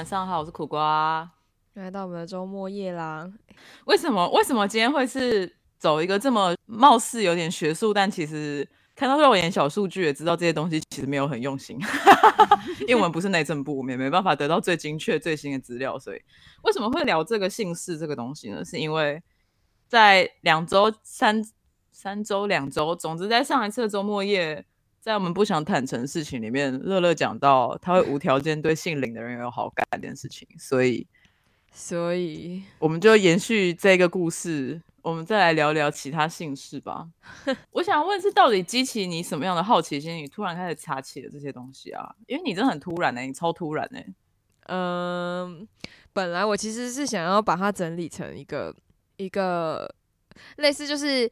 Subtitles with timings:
[0.00, 1.30] 友晚上好，我是苦瓜。
[1.74, 3.30] 来到我们的周末夜啦。
[3.84, 4.26] 为什么？
[4.30, 11.78] 为什么今天会是走一个这么貌似有点学术，但其实看到肉眼小数据也知道这些东西其实没有很用心，
[12.88, 15.98] 因为我们不是内政部，我们也没办法得到最精确最新的资料。
[15.98, 16.22] 所以
[16.62, 18.64] 为什么会聊这个姓氏这个东西呢？
[18.64, 19.22] 是因为
[19.86, 21.44] 在两周、三
[21.92, 24.64] 三周、两周，总之在上一次的周末夜。
[25.00, 31.06] 在我们不想坦诚的事情里面，乐乐讲到他会无条件对姓林的人有好感这件事情，所以，
[31.72, 37.08] 所以我们就延续这个故事，我们再来聊聊其他姓氏吧。
[37.72, 42.14] 我想问是到底激起你什么样的好奇心，你突然开始查起了这些东西啊？
[42.26, 44.00] 因为你真的很突然呢，你超突然呢。
[44.66, 45.66] 嗯，
[46.12, 48.76] 本来我其实是想要把它整理成一个
[49.16, 49.94] 一个
[50.58, 51.30] 类似就是。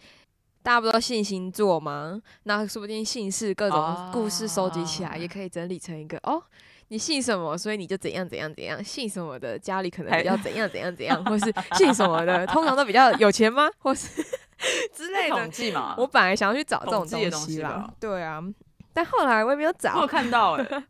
[0.68, 2.20] 大家不都信星座吗？
[2.42, 6.42] 那说不定姓氏各种故事收集起来，也可以整理成一个哦。
[6.88, 8.84] 你姓什么，所以你就怎样怎样怎样。
[8.84, 13.66] 姓什么的家里可能比较怎样怎样怎样， 或是姓什么的通常都比较有钱吗？
[13.80, 14.22] 或是
[14.92, 15.94] 之类的统计嘛。
[15.96, 18.44] 我本来想要去找这种东西啦，对啊。
[18.92, 19.94] 但后来我也没有找。
[19.96, 20.84] 我有看到哎，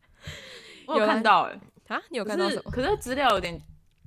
[0.86, 2.68] 我有看到哎啊，你有看到什么？
[2.72, 3.56] 可是资料有点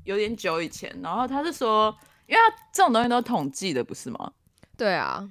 [0.04, 4.34] 有点久以前，然后他是说，因为他这种东西都统计的，不是吗？
[4.76, 5.30] 对啊。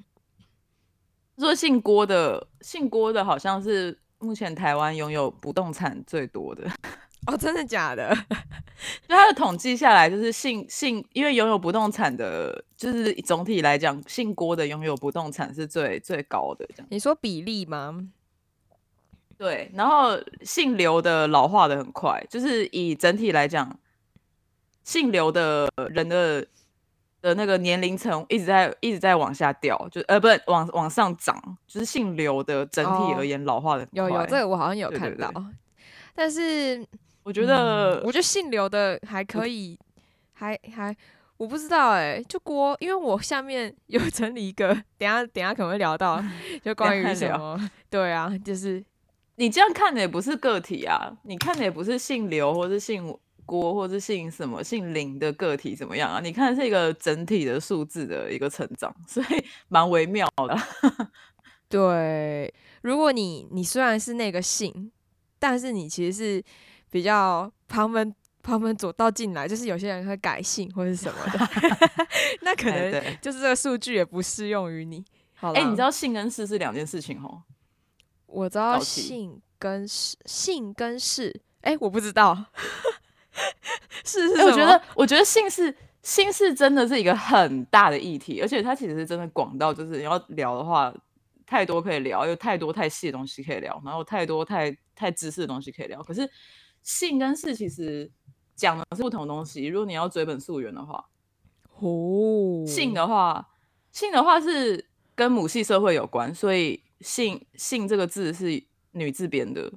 [1.40, 6.70] 说姓郭的，姓郭的好像是目前台湾拥有不动产最多的
[7.26, 8.14] 哦，真的假的？
[9.06, 16.66] 就他的统计下来，就是姓姓，因为拥有不动产的，就是总体来讲，姓郭的拥有不动产是最最高的。
[16.74, 18.08] 这样你说比例吗？
[19.36, 23.78] 对，然后姓刘的老化的很快，就是以整体来讲，
[24.84, 26.46] 姓刘的人的。
[27.22, 31.36] 的那个年龄层一直在一直在往下掉，就呃不是往往上涨，
[31.66, 35.30] 就是姓刘的整体而言老化的有有这个我好像有看到，
[36.14, 36.86] 但是
[37.22, 39.78] 我觉得我觉得姓刘的还可以，
[40.32, 40.96] 还还
[41.36, 46.22] 我不知道哎，就郭，因为我下面有 整理一个，等下等下可能会聊到，
[46.64, 48.82] 就关于什么，对啊，就是
[49.36, 53.14] 你这样看的也不是个体啊，你看的也不是姓刘或是姓。
[53.50, 56.20] 郭或者姓什么姓林的个体怎么样啊？
[56.20, 60.56] 你看是一个整体的数字的一个成长，所以 蛮微妙的。
[61.68, 64.92] 对，如果你你虽然是那个姓，
[65.40, 66.44] 但是你其实是
[66.90, 71.38] 比较旁门旁门左道进来，就是有些人会改姓或者什么的，
[72.42, 75.04] 那可能就是这个数据也不适用于你。
[75.40, 77.42] 哎，你知道姓跟氏是两件事情哦？
[78.26, 82.46] 我知道姓跟氏，姓跟氏，哎，我不知道。
[84.04, 90.92] 是是，我觉得我觉得姓氏姓氏真的是一个很大的议题，而且它其实是真的广到，就是你要聊的话，
[91.46, 96.02] 太多可以聊，有太多太细的东西可以聊，然后太多太太知识的东西可以聊。
[96.02, 96.28] 可是
[96.82, 98.10] 姓跟氏其实
[98.56, 99.66] 讲的是不同东西。
[99.66, 101.04] 如果你要追本溯源的话，
[101.78, 103.48] 哦，姓的话，
[103.92, 109.72] 姓的话是跟母系社会有关，所以姓姓这个字是女字边的，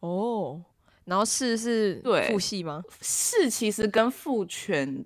[0.00, 0.64] 哦。
[1.04, 2.82] 然后氏是父系吗？
[3.00, 5.04] 氏其实跟父权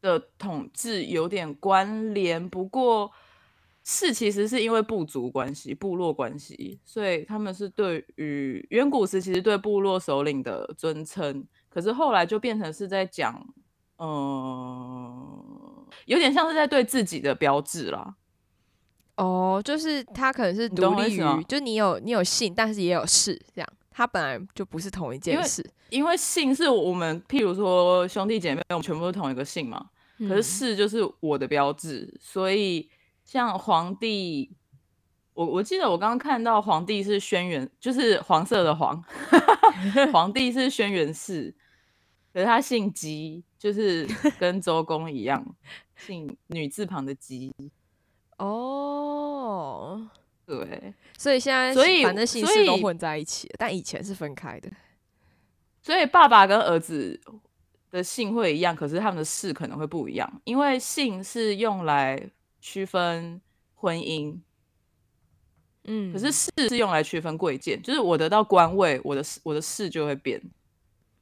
[0.00, 3.10] 的统治有点关联，不过
[3.84, 13.46] 氏其实是因为部族关系、部落关系，所以他们是对于远古时其实对部落首领的尊称，可是后来就变成是在讲，
[13.98, 18.16] 嗯，有点像是在对自己的标志啦。
[19.16, 23.68] 哦，就是他可能是独立于，就你有你有姓，但是也有氏这样。
[23.96, 29.90] 它本来就不是同一件事，因为姓是我们，譬如说兄弟姐妹，我们全部都同一个姓嘛。
[30.18, 32.90] 可是氏就是我的标志，所以
[33.24, 34.50] 像皇帝，
[35.32, 39.00] 我我记得我刚刚看到皇帝是轩辕，就是黄色的黄，
[40.12, 41.54] 皇帝是轩辕氏，
[42.32, 44.04] 可是他姓姬，就是
[44.40, 45.54] 跟周公一样，
[45.94, 47.54] 姓女字旁的姬。
[48.38, 50.10] 哦。
[50.46, 54.70] 对，所以现在所以反正姓氏都混在一起，但以前是分开的。
[55.80, 57.18] 所以爸爸跟儿子
[57.90, 62.30] 的姓会一样，可是他们的氏可能会不一样，因为姓是用来
[62.60, 63.40] 区分
[63.74, 64.38] 婚姻，
[65.84, 70.38] 嗯，可是氏是用来区分贵贱，就是我得到官位，我的我的氏就会变，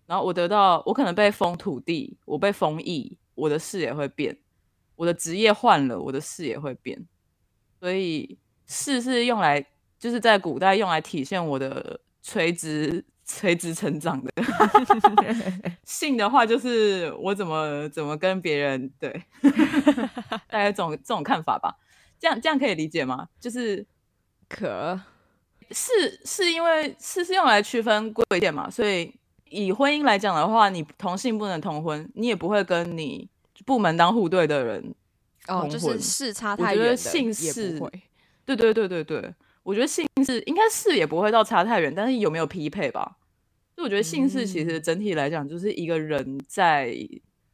[0.06, 4.36] 然后我得到我可能被封土地，我被封邑，我的氏也会变，
[4.96, 7.06] 我的职业换了，我的氏也会变，
[7.78, 8.36] 所以。
[8.72, 9.62] 氏是用来，
[9.98, 14.32] 就是在古代用来体现我的垂直垂直成长的。
[15.84, 19.22] 姓的话，就是我怎么怎么跟别人对，
[20.48, 21.76] 大概这种这种看法吧。
[22.19, 23.28] 这样这样可以理解吗？
[23.38, 23.84] 就是
[24.48, 24.98] 可
[25.70, 29.12] 是是因为是是用来区分贵贱嘛，所以
[29.50, 33.28] 以婚姻来讲的话，你同性不能同婚，你也不会跟你
[33.66, 34.94] 部门当户对的人
[35.48, 37.92] 哦，就是视差我觉得太远的姓也氏不会。
[38.44, 43.19] 对对对对对，我觉得姓氏应该是也不会到差太远，但是有没有匹配吧？
[43.77, 46.94] 就我觉得姓氏其实整体来讲，就是一个人在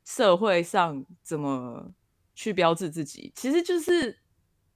[0.04, 1.92] 社会上怎么
[2.34, 4.18] 去标志自己，其实就是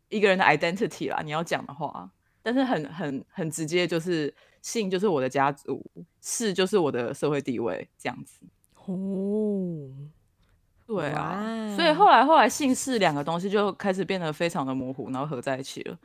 [0.08, 1.20] 一个人的 identity 啦。
[1.24, 2.10] 你要讲的话，
[2.42, 5.84] 但是很很很直接，就是姓就是我的家族，
[6.20, 8.38] 氏就是我的社会地位，这样子。
[8.84, 9.88] 哦，
[10.86, 15.98] 对啊，所以后来后来姓氏两个东西就开始变得非常的模糊，然后合在一起了。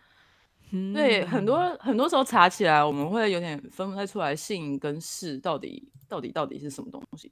[0.93, 7.31] 对，很嗯多很多时候查起来，我们会有点分不太出来姓跟氏到底到底到底是什么东西。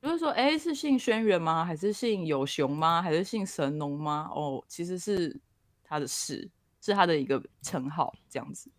[0.00, 1.64] 就是说，哎，是姓轩辕吗？
[1.64, 3.02] 还是姓有熊吗？
[3.02, 4.30] 还是姓神农吗？
[4.34, 5.38] 哦，其实是
[5.84, 6.48] 他的氏，
[6.80, 8.70] 是他的一个称号，这样子。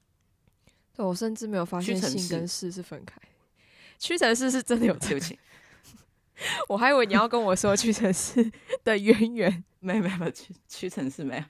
[0.96, 3.22] 对我甚至没有发现姓跟氏是分开。
[4.00, 5.26] 屈臣氏是真的有这个，
[6.68, 8.52] 我还以为你要跟我说屈臣氏
[8.84, 9.64] 的渊源。
[9.84, 11.44] 没有没有没有，屈屈臣氏没有。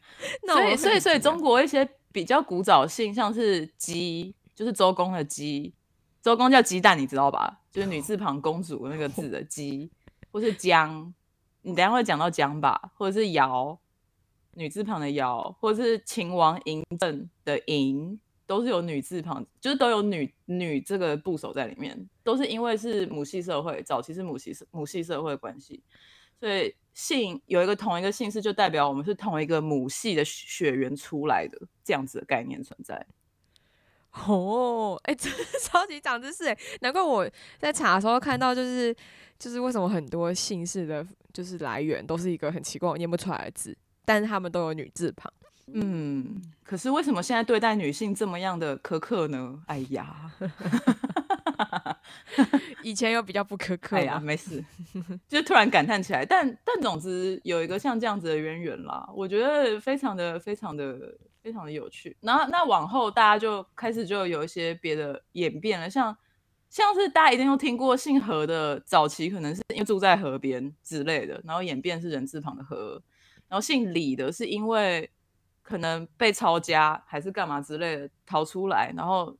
[0.44, 5.74] 那我所以所以所以中中国一些比较古早性，像是鸡，就是周公的鸡，
[6.22, 7.60] 周公叫鸡蛋，你知道吧？
[7.70, 9.92] 就是女字旁公主那个字的鸡，
[10.32, 11.14] 或是姜，
[11.64, 13.78] 你等一下会讲到姜吧，或者是尧，
[14.54, 25.82] 女字旁的尧，或者是秦王嬴政的嬴，都是有女字旁，就是都有女女这个部首在里面，都是因为是母系社会，早期是母系母系社会的关系，
[26.40, 33.06] 所以姓有一个同一个姓氏，就代表我们是同一个母系的血缘出来的这样子的概念存在。
[34.28, 36.58] 哦，哎、 真的超级长知识哎！
[36.82, 37.26] 难怪我
[37.58, 38.94] 在查的时候看到，就是
[39.40, 45.32] 就是为什么很多姓氏的，就是来源都是一个很奇怪我念不出来的字，但是他们都有女字旁。
[45.68, 49.62] 嗯，可是为什么现在对待女性这么样的苛刻呢？
[49.68, 50.32] 哎呀，
[52.84, 54.22] 以前又比较不苛刻哎呀，吗？
[54.22, 54.64] 没事，
[55.28, 56.26] 就突然感叹起来。
[56.26, 62.16] 但但总之有一个像这样子的渊源啦，我觉得非常的非常的非常的有趣。
[62.22, 66.16] 然后那往后大家就开始就有一些别的演变了，像
[66.70, 73.02] 像是大家一定都听过姓何的，早期可能是因为住在河边之类的，然后演变是人字旁的何，
[73.48, 75.10] 然后姓李的是因为
[75.72, 79.34] 可能被抄家还是干嘛之类的逃出来，然后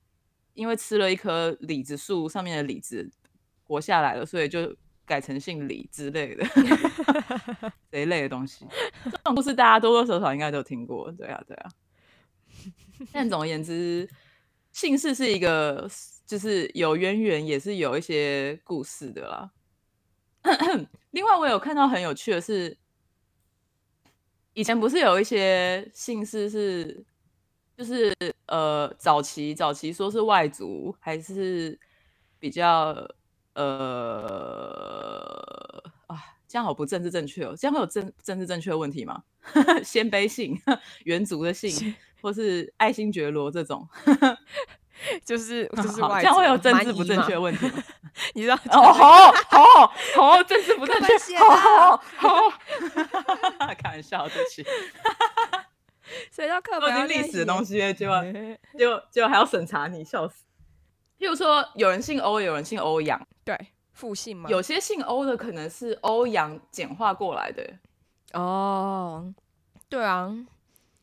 [0.54, 3.12] 因为吃了一棵李子树上面的李子
[3.66, 4.74] 活下来了，所以就
[5.06, 6.46] 改成姓李之类的
[7.92, 8.66] 这一类的东西。
[9.04, 11.70] 这种故事大家多多少少应该都有听过，对啊，对啊。
[13.12, 14.10] 但总而言之，
[14.72, 15.86] 姓氏是一个
[16.26, 19.52] 就是有渊源，也是有一些故事的啦。
[21.12, 22.78] 另外，我有看到很有趣的是，
[24.54, 27.06] 以前不是有一些姓氏是，
[27.78, 28.14] 就是
[28.48, 31.80] 呃，早期早期说是外族，还是
[32.40, 32.96] 比较
[33.54, 34.24] 呃
[36.08, 36.18] 啊，
[36.48, 39.24] 这样好不政治正确哦，这样会有政政治正确的问题吗？
[39.84, 40.60] 鲜卑姓、
[41.06, 43.88] 原族的姓，或是爱新觉罗这种，
[45.26, 47.84] 就是就是这样会有政治不正确的问题吗？
[48.34, 48.56] 你知道？
[48.72, 52.50] 哦，好好 好，政治不正确，好好 好，
[53.82, 54.66] 开玩笑，对不起，
[56.32, 57.74] 谁叫课都本已经历史的东西？
[57.76, 58.22] 西了，结果
[58.78, 60.44] 结果结果还要审查你，笑死。
[61.18, 63.56] 譬如说，有人姓欧，有人姓欧阳，对，
[63.94, 64.50] 复姓吗？
[64.50, 67.64] 有些姓欧的可能是欧阳简化过来的，
[68.34, 69.34] 哦，
[69.88, 70.36] 对啊，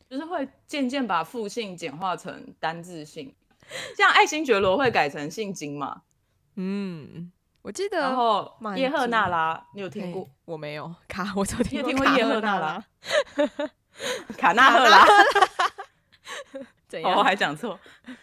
[0.09, 3.33] 就是会渐渐把复姓简化成单字姓，
[3.95, 6.01] 像爱新觉罗会改成姓金嘛，
[6.55, 10.27] 嗯，我记得然后叶赫那拉，你有听嘿过？
[10.45, 12.85] 我没有卡，我只有你有听过叶赫赫那拉拉？
[14.37, 15.05] 卡纳赫拉？
[16.87, 17.21] 怎哦？
[17.21, 17.79] 还讲错，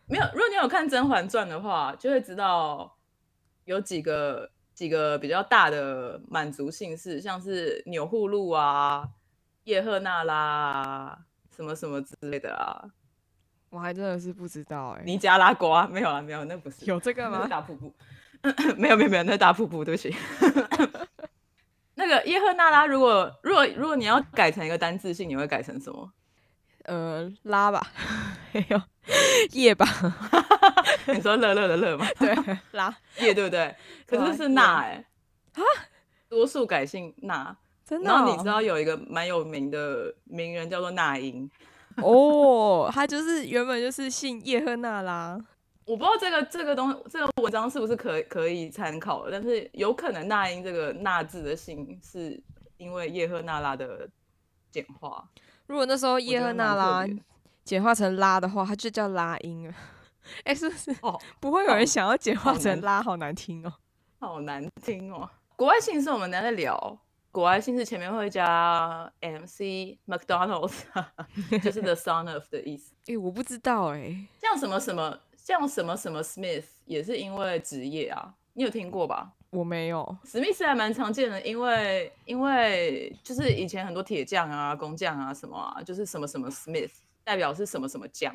[0.06, 0.24] 没有。
[0.32, 2.96] 如果你有看《甄嬛传》的话，就会知道
[3.64, 9.08] 有几个几个比较大的满族姓氏，像是钮祜禄啊、
[9.64, 11.18] 叶赫那拉啊，
[11.54, 12.90] 什么什么之类的啊，
[13.76, 17.47] 我还真的是不知道哎，尼加拉瓜没有啊，没有，那不是有这个吗？
[17.47, 17.95] 大瀑布，
[18.78, 20.14] 没有没有没有，那大瀑布，对不起。
[21.97, 26.11] 那个耶赫那拉，如果如果如果你要改成一个单字姓，你会改成什么？
[26.85, 27.87] 呃，拉吧，
[28.52, 28.80] 没有
[29.52, 29.87] 叶吧？
[31.14, 32.06] 你说乐乐的乐吗？
[32.18, 32.35] 对，
[32.73, 33.76] 拉，叶对不对？
[34.06, 35.04] 可是是那哎、
[36.30, 37.54] 多数改姓那。
[37.85, 38.14] 真的哦。
[38.14, 41.49] 然后你知道有一个蛮有名的名人叫做那英，
[42.02, 45.38] 哦，他就是原本就是姓叶赫那拉。
[45.84, 52.42] 我不知道这个这个东这个文章是不是可可以参考的，但是有可能那英这个那字的姓是
[52.76, 54.08] 因为叶赫那拉的
[54.70, 55.24] 简化，
[55.66, 57.06] 如果那时候叶赫那拉
[57.64, 59.74] 简化成拉的话，它就叫拉音了。
[60.42, 63.00] 哎、是不是哦， 不会有人想要简化成拉？
[63.00, 63.72] 好难听哦。
[64.18, 65.30] 好难听哦。
[65.54, 66.98] 国外姓氏我们等下再聊。
[67.36, 70.72] 国外姓氏前面会加 MC McDonald's，
[71.62, 72.94] 就是 the son of 的意思。
[73.08, 79.32] 诶、我不知道哎、像什么什么，像什么什么 Smith 也是因为职业啊，你有听过吧？
[79.50, 80.16] 我没有。
[80.24, 88.34] 史密斯还蛮常见的，因为因为就是以前很多铁匠啊、工匠啊什么啊，就是什么什么 Smith 代表是什么什么匠。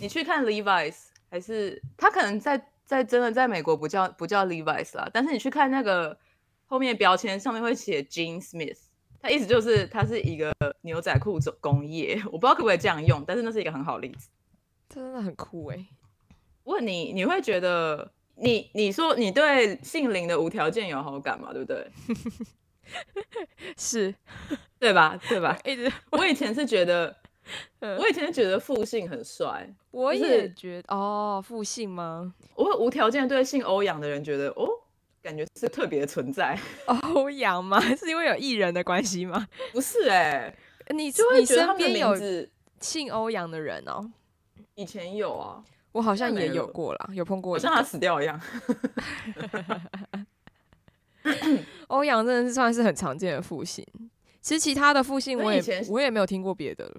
[0.00, 6.16] 你去看 Levi's，还是他可能在在真的在美国不叫不叫 Levi's 啦，但是你去看那个
[6.70, 8.78] 后面标签上面会写 Jean Smith，
[9.20, 14.28] 它意思就是它是一个牛仔裤种工业，我不知道可不可以这样用，但是那是一个很好的例子。
[14.88, 15.84] 这真的很酷哎、
[16.62, 21.52] 问你，你会觉得你你说你对姓林的无条件有好感吗？
[21.52, 21.90] 对不对？
[23.76, 24.14] 是，
[24.78, 25.20] 对吧？
[25.28, 25.58] 对吧？
[25.64, 27.16] 一直我以前是觉得，
[27.80, 32.32] 嗯我以前是觉得复姓很帅，我就是也觉得哦，复姓吗？
[32.54, 34.68] 我会无条件对姓欧阳的人觉得，哦，
[35.22, 36.58] 感觉是特别的存在。
[37.14, 37.80] 欧阳吗？
[37.96, 39.46] 是因为有艺人的关系吗？
[39.72, 40.54] 不是哎、
[40.90, 42.48] 你就会你觉得他们的身边有
[42.80, 44.10] 姓欧阳的人哦？
[44.74, 45.62] 以前有啊，
[45.92, 47.82] 我好像也有过啦，有碰过好像他。
[47.82, 48.40] 死掉一样。
[51.88, 53.86] 欧阳真的是算是很常见的复姓。
[54.40, 56.94] 其实其他的复姓我也以前我也没有听过别的了。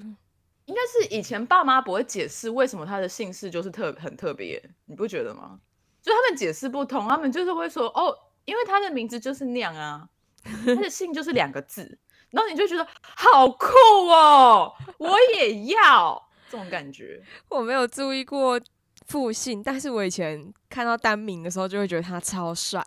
[0.66, 5.60] 应该是以前爸妈不会解释为什么他的姓氏就是特很特别，你不觉得吗？
[6.02, 10.08] 就他们解释不通，他们就是会说哦，因为他的名字就是那样啊，
[10.66, 12.00] 他的姓就是两个字，
[12.32, 13.68] 然后你就觉得好酷
[14.10, 17.22] 哦，我也要这种感觉。
[17.50, 18.60] 我没有注意过
[19.08, 22.84] 复姓，但是我以前看到单名的时候就会觉得他超帅。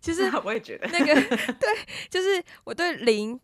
[0.00, 1.68] 其实 我也觉得，那个对，
[2.08, 3.38] 就是我对林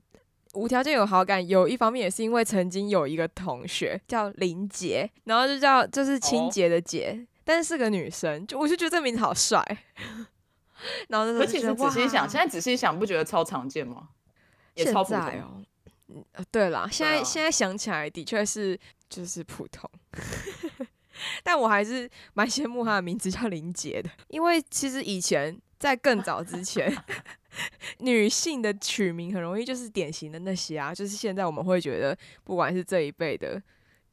[0.54, 9.62] 无条件有好感，有一方面也是因为曾经有一个同学叫林杰，然后就叫就是清哦洁的洁，但是是个女生，就我就觉得这名字好帅。
[11.08, 14.08] 然后那时候可其实就觉得仔细想，现在仔细想，不觉得超常见吗？
[14.74, 15.20] 也超普通。
[15.20, 15.62] 哦，
[16.08, 19.88] 嗯，呃对啦，现在、啊现在想起来的确是就是普通，
[21.42, 26.94] 但我还是蛮羡慕他的名字叫林杰的，因为其实以前在更早之前，
[28.00, 33.62] 女性的取名很容易就是典型的那些啊，就是现在我们会觉得，不管是这一辈的。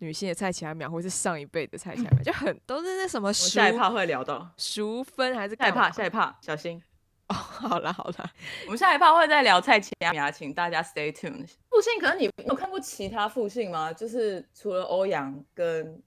[0.02, 6.82] 女性的蔡奇亚苗，或是上一辈的蔡奇亚苗，就很都是那什么我们淑下一趴会聊到，淑芬还是下一趴，干嘛下一怕，小心。
[7.28, 8.32] 哦， 好啦好啦，
[8.66, 11.48] 我们下一趴会再聊蔡奇亚米请大家 stay tuned。
[11.70, 13.94] 复姓，可是你有看过其他复姓吗？
[13.94, 16.02] 就是除了欧阳跟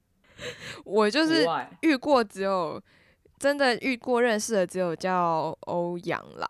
[0.84, 1.46] 我就是，
[1.82, 2.82] 遇过只有
[3.38, 6.48] 真的遇过认识的只有叫欧阳啦，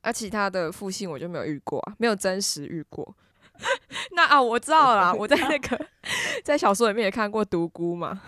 [0.00, 3.14] 而、其他的复姓我就没有遇过、啊，没有真实遇过。
[4.12, 5.86] 那啊，我知道了啦，我在那个
[6.42, 8.20] 在小说里面也看过独孤嘛，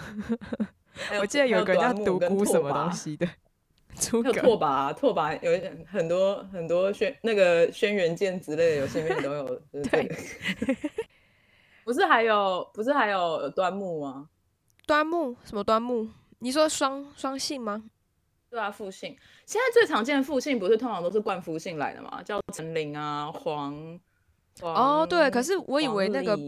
[1.21, 3.29] 我记得有个人叫独孤什么东西，的，
[3.95, 10.15] 诸葛拓跋啊，拓跋有一很多很多轩那个轩辕剑之类的游戏里面都有，就是这个。
[11.85, 14.29] 不是还有不是还有端木吗？
[14.87, 16.09] 端木什么端木？
[16.41, 17.85] 你说双双姓吗？
[18.51, 19.17] 对啊，复姓。
[19.45, 22.21] 现在最常见的复姓不是通常都是冠夫姓来的吗？
[22.25, 24.01] 叫陈林啊，黄。
[24.63, 26.39] 哦，对，可是我以为那个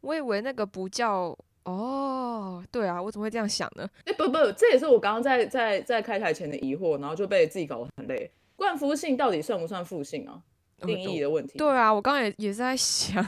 [0.00, 3.88] 我以为那个不叫哦，对啊，我怎么会这样想呢？
[4.04, 8.30] 哎、不不，这也是我刚刚在在在开台前的疑惑，然后就被自己搞得很累。
[8.54, 10.40] 冠夫姓到底算不算复姓啊？
[10.80, 11.58] 呃定义的问题。
[11.58, 13.24] 对啊，我刚刚也也是在想，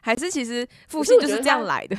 [0.00, 1.96] 还是其实复姓就是这样来的。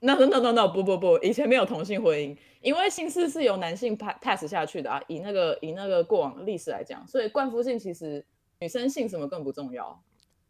[0.00, 5.00] ，no no no no no，不不不，以前没有同性婚姻，因为姓氏是由男性 pa- pass 下去的啊。
[5.06, 8.24] 以那个以那个过往历史来讲，所以冠夫姓其实
[8.58, 9.98] 女生姓什么更不重要。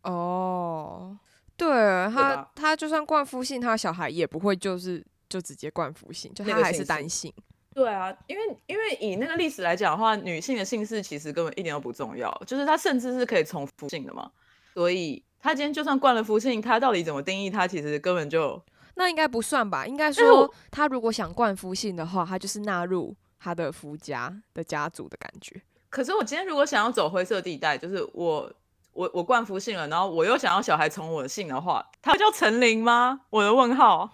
[0.04, 1.18] 哦，
[1.56, 1.68] 对，
[2.12, 7.32] 他他就算冠夫姓，他小孩也不会就是就直接冠夫姓，就他还是单姓。
[7.74, 14.30] 对啊，因为因为以那个历史来讲的话，女性的姓氏其实根本一点都不重要，就是她甚至是可以从夫姓的嘛。
[14.72, 18.62] 所以她今天就算冠了夫姓，她到底怎么定义她，其实根本就
[18.94, 19.84] 那应该不算吧？
[19.86, 25.60] 应该说，他如果想冠夫姓的话，他就是纳入他的夫家的家族的感觉。
[25.90, 28.52] 可是我今天如果想要走灰色地带，就是我
[28.94, 33.20] 我我冠夫姓了，然后我又想要小孩从我的姓的话，他叫陈琳吗？
[33.30, 34.10] 我的问号。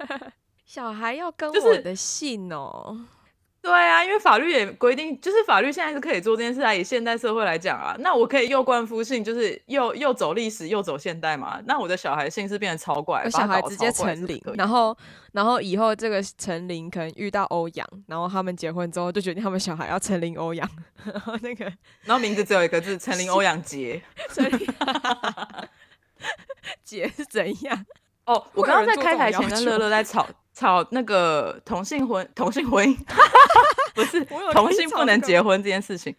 [0.64, 2.96] 小孩要跟我的姓哦、
[3.62, 6.74] 对啊，因为法律也规定，就是法律现在是可以做这件事啊。
[6.74, 11.60] 以现代社会来讲啊，那我可以又冠夫姓，就是又又走历史又走现代嘛。
[11.66, 14.96] 那我的小孩姓氏变得超怪，我小孩直接成林然后
[15.32, 20.66] 然后以后这个成林可能遇到欧阳，然后他们结婚之后就决定他们小孩要成林欧阳，
[21.04, 21.66] 然后那个
[22.04, 24.00] 然后名字只有一个字，成林欧阳杰。
[24.32, 24.66] 陈琳
[26.82, 27.86] 姐是怎样？
[28.24, 30.26] 哦，我刚刚在开台前跟乐求乐在吵
[30.60, 32.98] 吵那个同性婚同性婚姻，
[33.94, 36.14] 不是同性不能结婚这件事情，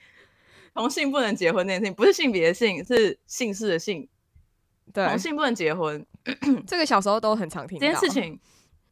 [0.73, 4.09] 同性不能结婚这件事情，不是性别的性，是姓氏的姓，
[4.91, 6.03] 对同性不能结婚
[6.65, 8.39] 这个小时候都很常听到这件事情。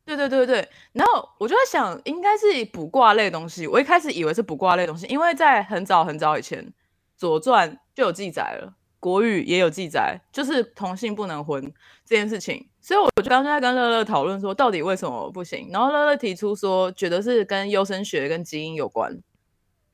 [0.05, 3.65] 对对对对，然后我就在想，应该是卜卦类的东西。
[3.65, 6.63] 我一开始以为是卜卦类的东西，因为在很早很早以前，
[7.17, 11.73] 《左传》就有记载了，国语也有记载，就是同性不能婚
[12.05, 12.68] 这件事情。
[12.81, 15.69] 所以我就刚刚在跟乐乐讨论说，到底为什么不行？
[15.71, 19.11] 然后乐乐提出说，觉得是跟优生学跟基因有关。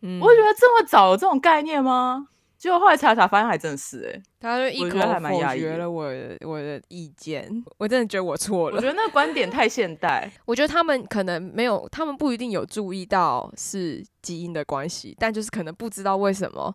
[0.01, 2.27] 嗯，我觉得这么早有这种概念吗？
[2.57, 8.87] 结果后来查查发现还真的是哎、他就一口否决了我的我的意见，我真的觉得我错了我觉。
[8.87, 10.31] 得那个观点太现代。
[10.45, 16.73] 我觉得他们可能没有，他们不一定有注意到是基因的关系，但就是可能不知道为什么，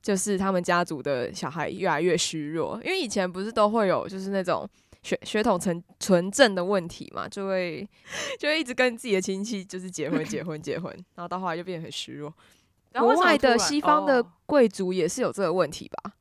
[0.00, 2.80] 就是他们家族的小孩越来越虚弱。
[2.84, 4.66] 因为以前不是都会有就是那种
[5.06, 7.88] 血血统纯纯正的问题嘛，就会
[8.40, 12.34] 就会一直跟自己的亲戚就是结婚结婚结婚，然后到后来就变得很虚弱。
[12.90, 16.14] 然后国外的西方的哦贵族也是有这个问题吧？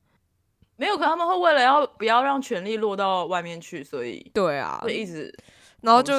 [0.75, 5.33] 没有，可他们会为了要不要让权力落到外面去，所以对啊，会一直
[5.81, 6.13] 然后就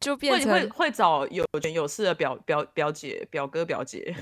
[0.00, 4.16] 就变会会成会找有权有势的表表表姐、表哥、表姐。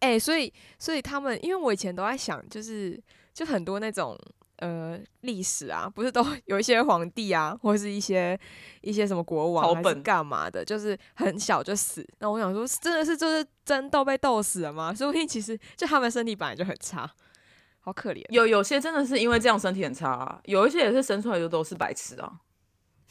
[0.00, 3.00] 哎、所以所以他们，因为我以前都在想，就是
[3.32, 4.16] 就很多那种
[4.62, 8.38] 呃历史啊，不是都 有一些皇帝啊，或是一些
[8.80, 12.06] 一些什么国王还是干嘛的，就是很小就死。
[12.20, 14.94] 那我想说，真的是就是争斗被斗死了吗？
[14.94, 17.10] 说不定其实就他们身体本来就很差，
[17.80, 18.24] 好可怜。
[18.28, 22.32] 有有些真的是因为这样身体很差啊、有一些也是生出来就都是白痴啊，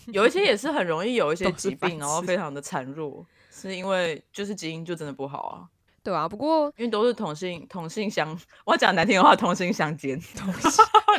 [0.08, 5.67] 有一些也是很容易有一些 疾病，然后非常的孱弱，是因为就是基因就真的不好啊。
[6.04, 8.28] 对啊，不过因为都是同性同性相，
[8.66, 10.20] 我要讲难听的话，同性相奸。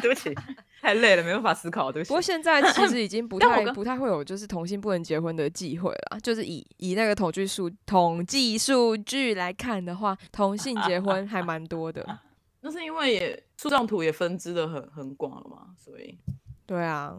[0.01, 0.35] 对不起，
[0.81, 2.21] 太累了，没办法思考，对不起不过。
[2.21, 12.05] 现在 其实已经不太不太会有就是同性不能结婚的忌讳了，就是以以那个统计数统计数据来看的话，同性结婚还蛮多的。
[12.63, 16.19] 那是因为也树状图也分支的很很广了嘛，所以
[16.67, 17.15] 对啊，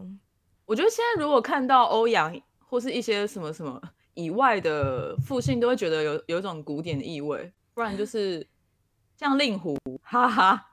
[0.66, 3.80] 我觉得现在如果看到欧阳或是一些什么什么
[4.14, 8.46] 以外的复姓，都会觉得有有一种古典的意味，不然就是
[9.16, 10.70] 像令狐，哈哈，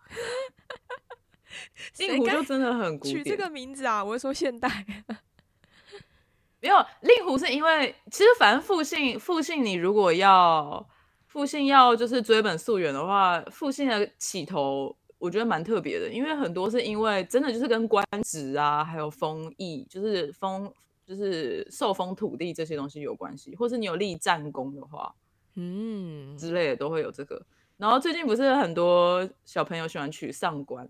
[2.00, 3.24] 令狐就真的很古典。
[3.24, 4.86] 取这个名字啊，我是说现代。
[6.64, 10.88] 没有令狐是因为其实反正复姓复姓你如果要
[11.26, 20.72] 复姓要就是追本溯源的话，复姓的起头我觉得蛮特别的，因为很多是因为真的就是跟官职啊，还有封邑，就是封
[21.06, 25.14] 就是受封土地这些东西有关系，或是你有立战功的话
[25.56, 27.46] 嗯，之类的都会有这个。
[27.78, 30.88] 然后最近不是很多小朋友喜欢取上官，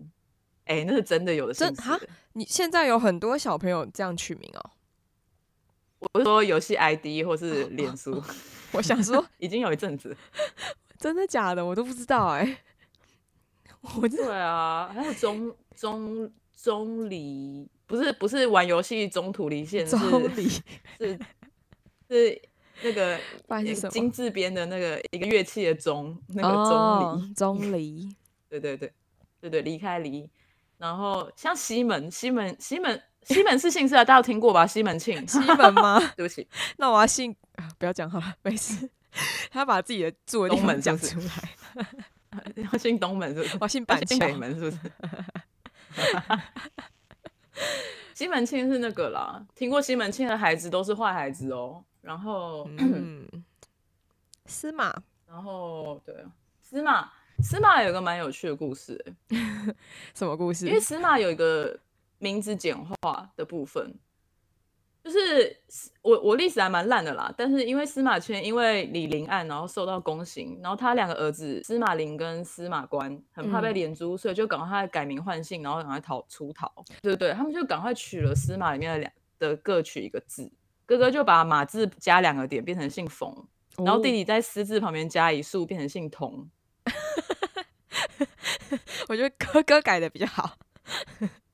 [0.66, 2.10] 哎，那是真的有的姓真哈氏欸。
[2.34, 4.70] 你现在有很多小朋友这样取名哦。
[5.98, 8.22] 我是说游戏 ID 或是脸书，
[8.72, 10.16] 我想说， 已经有一阵子。
[10.98, 12.58] 真的假的，我都不知道哎、
[14.00, 21.18] 我这对啊，还有中中中离，不是不是玩游戏中途离线，是中离是
[22.08, 22.42] 是
[22.82, 23.20] 那个
[23.92, 28.16] 金字边的那个一个乐器的钟，那个钟离，哦，钟离，
[28.48, 28.90] 对对对
[29.42, 30.30] 对对，离开离。
[30.78, 34.66] 然后像西门，西门西门西门是姓氏啊，大家有听过吧？
[34.66, 36.00] 西门庆，西门吗？
[36.16, 38.88] 对不起， 那我要姓啊，不要讲好了，没事。
[39.50, 43.58] 他把自己的住的地东门是不出来，要姓东门是不是？
[43.60, 44.32] 我姓要板桥姓北。
[44.34, 44.78] 门是不是？
[48.14, 51.82] 西门庆是那个啦，听过西门庆的孩子都是坏孩子哦。
[52.02, 53.26] 然后，嗯，
[54.46, 54.92] 司马
[55.26, 56.14] 然后对，
[56.60, 57.10] 司马
[57.42, 59.74] 司马有一个蛮有趣的故事欸，
[60.14, 60.72] 什么故事因？
[60.72, 61.78] 为司马有一个
[62.18, 63.94] 名字简化的部分，
[65.04, 65.56] 就是
[66.00, 76.72] 我我历史还蛮烂的啦，但是因为司马迁因为李陵案，然后受到宫刑，然后他两个儿子司马林跟司马观很怕被嗯连诛，所以就赶快改名换姓，然后赶快逃出逃。
[77.02, 80.50] 对对，他们就赶快取了司马里面的两的各取一个字，
[80.86, 86.48] 哥哥就把马字加两个点变成姓冯，然后弟哦弟在司字旁边加一竖变成姓童。
[89.08, 90.56] 我觉得哥哥改的比较好，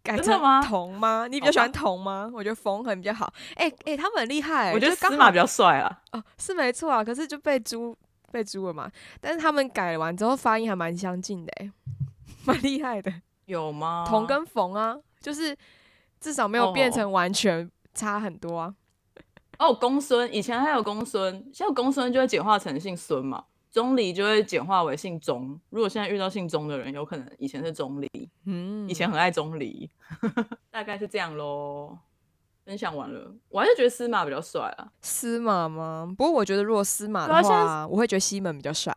[0.08, 1.26] 改成真的吗？
[1.26, 2.30] 你比较喜欢同吗？
[2.32, 3.30] 我觉得缝痕比较好。
[3.54, 6.00] 哎、哎、他们很厉害、我觉得司马比较帅啊。
[6.12, 7.94] 哦，是没错啊，可是就被猪
[8.32, 8.90] 被猪了嘛。
[9.20, 11.70] 但是他们改完之后发音还蛮相近的、欸，
[12.46, 13.12] 蛮厉害的。
[13.44, 14.06] 有吗？
[14.08, 15.54] 同跟冯啊，就是
[16.18, 18.74] 至少没有变哦成完全差很多啊。
[19.58, 25.58] 哦，公孙以前还有公孙，现在公孙就会简化成姓孙嘛，钟离就会简化为姓钟。
[25.70, 28.08] 如果现在遇到姓钟的人，有可能以前是钟离，
[28.46, 29.88] 嗯，以前很爱钟离，
[30.70, 31.96] 大概是这样喽。
[32.64, 34.88] 分享完了，我还是觉得司马比较帅啊。
[35.00, 36.06] 司马吗？
[36.18, 38.92] 不过我觉得如果司马的话，我会觉得西门比较帅。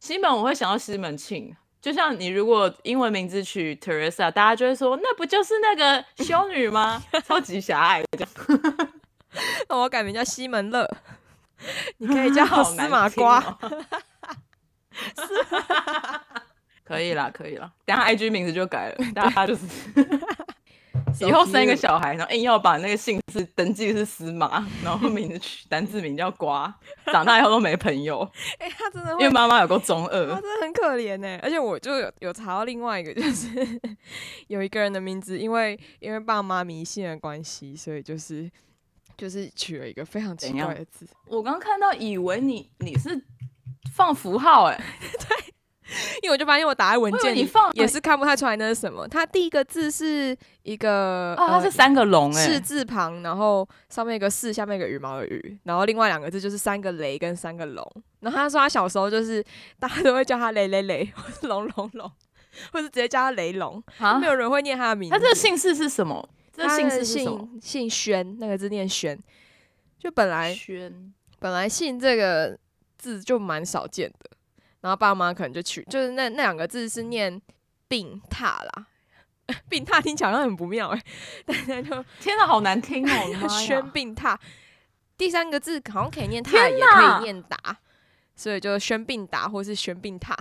[0.00, 7.00] 西门我会想到西门庆，就像你如果英文名字取 Teresa，大家就会说那不就是那个修女吗？
[7.24, 8.26] 超级狭隘的
[9.68, 10.88] 那我改名叫西门乐，
[11.98, 13.38] 你可以叫好 司马瓜。
[13.40, 13.84] 哦。
[16.84, 19.66] 可以啦，可以啦，等下 IG 名字就改了，大家就是
[21.20, 26.74] 以后生一个小孩，然后硬要把那个姓氏登记是司马，然后名字取单字名叫瓜，
[27.12, 28.26] 长大以后都没朋友，
[28.58, 30.26] 哎、他真的因为妈妈有个中二。
[30.34, 30.40] 他。
[30.40, 33.48] 真的很可怜呢，而且我就有有查到另外一个，就是
[34.46, 38.50] 有一个人的名字，因为因为爸妈迷信的关系，所以就是
[39.18, 41.06] 就是取了一个非常奇怪的字。
[41.28, 43.20] 我刚看到以为你你是
[43.92, 44.76] 放符号哎、
[45.28, 45.36] 对
[46.22, 49.08] 因为我就发现我打在文件里你放也是看不太出来那是什么。
[49.08, 57.84] 它第一个字是一个啊，它呃是三个龙哎、士字旁，然后上面一个四，下面一个羽毛的羽，然后另外两个字就是三个雷跟三个龙。
[58.20, 59.42] 然后他说他小时候就是
[59.78, 62.12] 大家都会叫他雷雷雷，或是龙龙龙，
[62.72, 65.14] 或者直接叫他雷龙，啊没，有人会念他的名字。
[65.14, 66.28] 他这个姓氏是什么？
[66.58, 67.04] 这姓？
[67.04, 69.18] 姓姓轩，那个字念轩。
[69.98, 72.58] 就本来轩本来姓这个
[72.96, 74.30] 字就蛮少见的，
[74.80, 77.40] 然后爸妈可能就取，就是那那两个字是念
[77.88, 78.86] 病榻啦。
[79.68, 81.02] 病榻听起来好像很不妙哎、
[81.46, 83.24] 但是就 天哪，好难听哦！
[83.26, 83.82] 我的妈轩！
[83.92, 84.36] 病榻，
[85.16, 87.56] 第三个字好像可以念天榻，也可以念达，
[88.36, 90.36] 所以就轩病达或是轩病榻，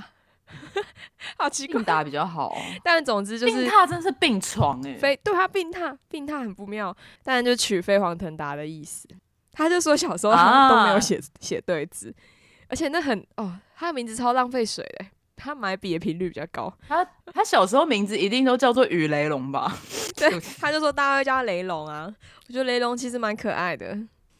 [1.37, 1.83] 好奇怪病。
[1.83, 9.07] 打比较好哦， 但总之就是病榻真是病床哎、飞对他病榻，病榻很不妙，但就取飞黄腾达的意思。
[9.51, 12.13] 他就说小时候他都没有啊写 写对字，
[12.67, 15.05] 而且那很哦，他的名字超浪费水的，
[15.35, 16.71] 他买笔的频率比较高。
[16.87, 19.75] 他他小时候名字一定都叫做雨雷龙吧？
[20.15, 20.29] 对
[20.59, 22.07] 他就说大家会叫他雷龙啊，
[22.47, 23.97] 我觉得雷龙其实蛮可爱的。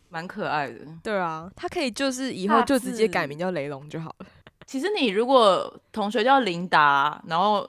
[0.09, 0.79] 蛮可爱的。
[1.03, 4.25] 对啊，他可以就是以后就直接改名叫雷龙就好了。
[4.67, 7.67] 其实你如果同学叫琳达，然后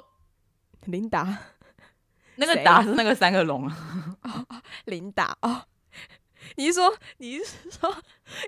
[0.87, 1.39] 琳达，
[2.35, 4.47] 那个达是那个三个龙啊，
[4.87, 5.63] 琳达哦。
[6.57, 7.95] 你是说你是说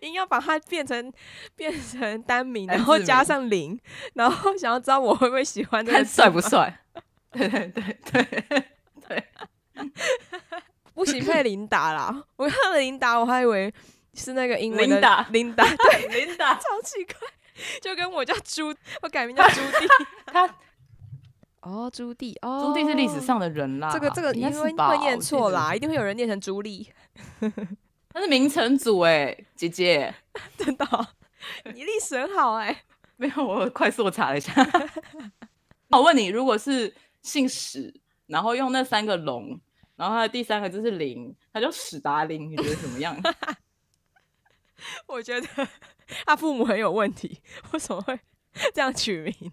[0.02, 1.12] 硬要把它变成
[1.54, 3.78] 变成单名，然后加上零，
[4.14, 6.06] 然后想要知道我会不会喜欢这个看？
[6.06, 6.80] 帅 不帅？
[7.30, 8.64] 对对对对
[9.06, 9.24] 对，
[10.94, 13.72] 不行配琳达啦，我看了琳达，我还以为
[14.14, 17.14] 是那个英文的琳达琳达，对，琳达超奇怪，
[17.80, 19.88] 就跟我叫朱，我改名叫朱棣。
[20.26, 20.54] 他
[21.60, 26.90] 哦，朱棣，哦，朱棣是历史上的人啦，这个这个应该会念错，啦，一定会有人念成朱莉，
[27.40, 27.52] 得
[28.12, 30.14] 他是明成祖哎，姐姐。
[30.56, 31.06] 真的哦、
[31.74, 32.84] 你历史很好哎、
[33.16, 34.52] 没有，我快速查了一下。
[35.90, 37.94] 我问你，如果是姓史，
[38.26, 39.60] 然后用那三个龙，
[39.96, 43.14] 然后它的第三个就是林，它叫史达林，你觉得怎么样？
[45.06, 45.46] 我觉得
[46.26, 47.40] 他父母很有问题，
[47.72, 48.18] 为什么会
[48.74, 49.52] 这样取名？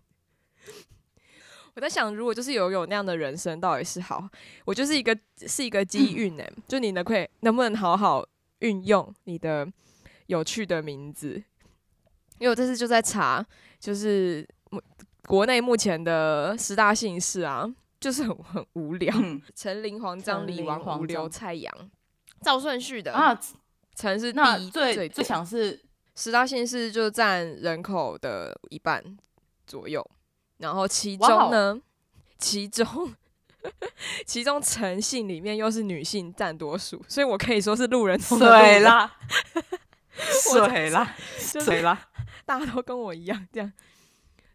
[1.75, 4.27] 我在想，如果就是有有那样的人生，到底是好？
[4.65, 5.15] 我就是一个
[5.45, 8.27] 是一个机 运哎、就你能可以能不能好好
[8.59, 9.67] 运用你的
[10.25, 11.43] 有趣的名字？
[12.39, 13.45] 因为我这次就在查，
[13.79, 14.81] 就是目
[15.27, 17.67] 国内目前的十大姓氏啊，
[17.99, 21.71] 就是很很无聊，嗯陈林、黄张、李王、黄吴刘、蔡阳，
[22.41, 23.39] 照顺序的啊，
[23.95, 25.79] 陈是第那一最最强是
[26.17, 29.01] 十大县市就占人口的一半
[29.67, 30.03] 左右，
[30.57, 31.79] 然后其中呢，
[32.39, 33.13] 其中
[34.25, 39.15] 其中陈姓里面又是女性占多数，所以我可以说是路人中的路人，水啦，
[40.53, 41.15] 我水啦，
[41.51, 42.09] 就是水啦，
[42.45, 43.71] 大家都跟我一样这样，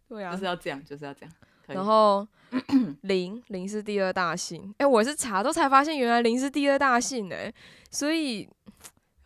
[0.09, 1.31] 对啊就是，要这样，就是要这样。
[1.65, 2.27] 可以然后
[3.03, 7.53] 林林是第二大姓，哎、我是查都才发现原来林是第二大姓哎、
[7.89, 8.49] 所以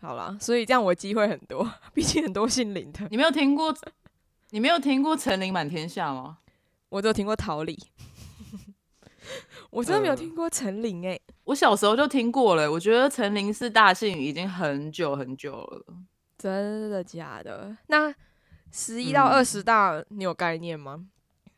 [0.07, 3.75] 好啦，所以这样我机会很多， 毕竟很多姓林的，你没有听过，
[4.51, 6.37] 你没有听过陈林满天下吗？
[6.87, 7.77] 我只有听过桃李，
[9.69, 15.85] 我真的没有呃听过陈林哎、我小时候就听过了，我觉得陈林是大姓已经很久很久了。
[16.37, 17.75] 真的假的？
[17.87, 18.15] 那
[18.71, 21.05] 十一到二嗯十大你有概念吗？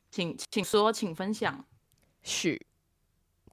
[0.10, 1.64] 请请说，请分享。
[2.24, 2.66] 许、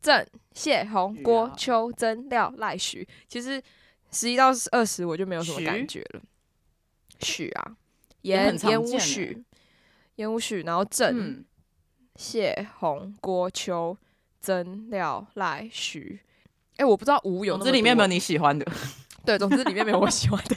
[0.00, 3.62] 郑、谢、洪、郭啊、邱、曾、廖、赖、徐，其实
[4.10, 6.20] 十一到二十我就没有什么感觉了。
[7.20, 7.76] 许啊，
[8.22, 9.44] 也很言言无常见欸许，
[10.16, 11.44] 言无许，然后郑、嗯，
[12.16, 13.96] 谢、洪、郭、秋、
[14.40, 16.20] 曾、廖、赖、徐。
[16.76, 18.70] 哎、我不知道吴有总之里面有没有你喜欢的？
[19.24, 20.56] 对，总之里面没有我喜欢的。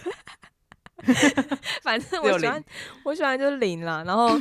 [1.82, 2.64] 反正我喜欢，
[3.06, 4.04] 我喜欢就是零啦。
[4.06, 4.38] 然后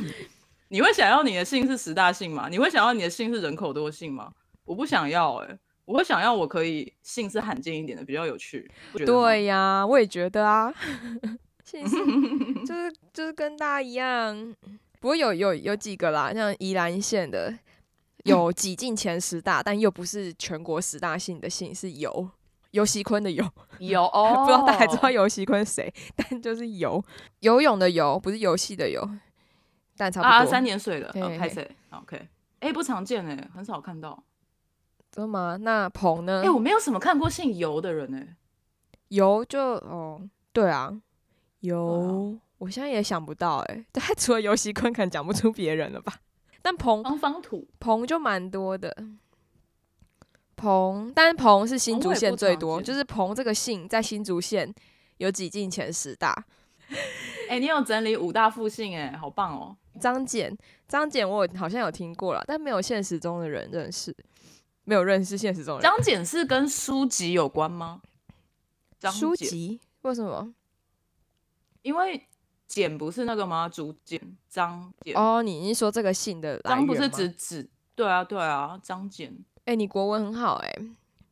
[0.67, 2.49] 你会想要你的姓是十大姓吗？
[2.49, 4.33] 你会想要你的姓是人口多姓吗？
[4.65, 5.57] 我不想要哎、
[5.89, 8.69] 我会想要我可以姓是罕见一点的，比较有趣。
[8.93, 10.71] 对呀，我也觉得啊，
[11.65, 11.97] 姓氏
[12.63, 14.55] 就是就是跟大家一样，
[14.99, 17.51] 不过有有有几个啦，像宜兰县的
[18.25, 22.29] 有挤进前十大，但又不是全国十大姓的姓，是游
[22.69, 23.43] 游锡坤的游，
[23.79, 27.03] 游哦，不知道大家知道游锡坤谁，但就是游
[27.39, 29.01] 游泳的游，不是游戏的游，
[29.97, 30.29] 但差不多。
[30.29, 32.27] 啊，三点水的，对呃拍谁？OK，
[32.59, 34.23] 哎，不常见哎，很少看到。
[35.11, 35.57] 真的吗？
[35.61, 36.49] 那彭呢哎，？
[36.49, 38.35] 我没有什么看过姓尤的人哎。
[39.09, 40.21] 尤就哦，
[40.53, 41.01] 对啊，
[41.61, 46.13] 游，我现在也想不到哎、 对，除了游锡坤，可能讲不出别人了吧。
[46.61, 48.95] 但彭方方土，鹏就蛮多的，
[50.55, 54.71] 彭，但是鹏是新竹县最多，就是彭这个姓在新竹县
[55.17, 56.45] 有挤进前十大。
[57.49, 59.75] 哎，你有整理五大复姓哎，好棒哦。
[59.99, 60.55] 张简，
[60.87, 64.15] 张简我好像有听过了，但没有现实中的人认识，
[64.89, 65.91] 没有认识现实中的人。
[65.91, 68.01] 张简是跟书籍有关吗？
[68.99, 70.51] 张，书籍为什么？
[71.83, 72.27] 因为
[72.67, 73.69] 简不是那个吗？
[73.69, 79.37] 竹简，张简，哦，你你是说这个姓的来张不是指指，对啊对啊，张简。
[79.65, 80.75] 哎、你国文很好哎、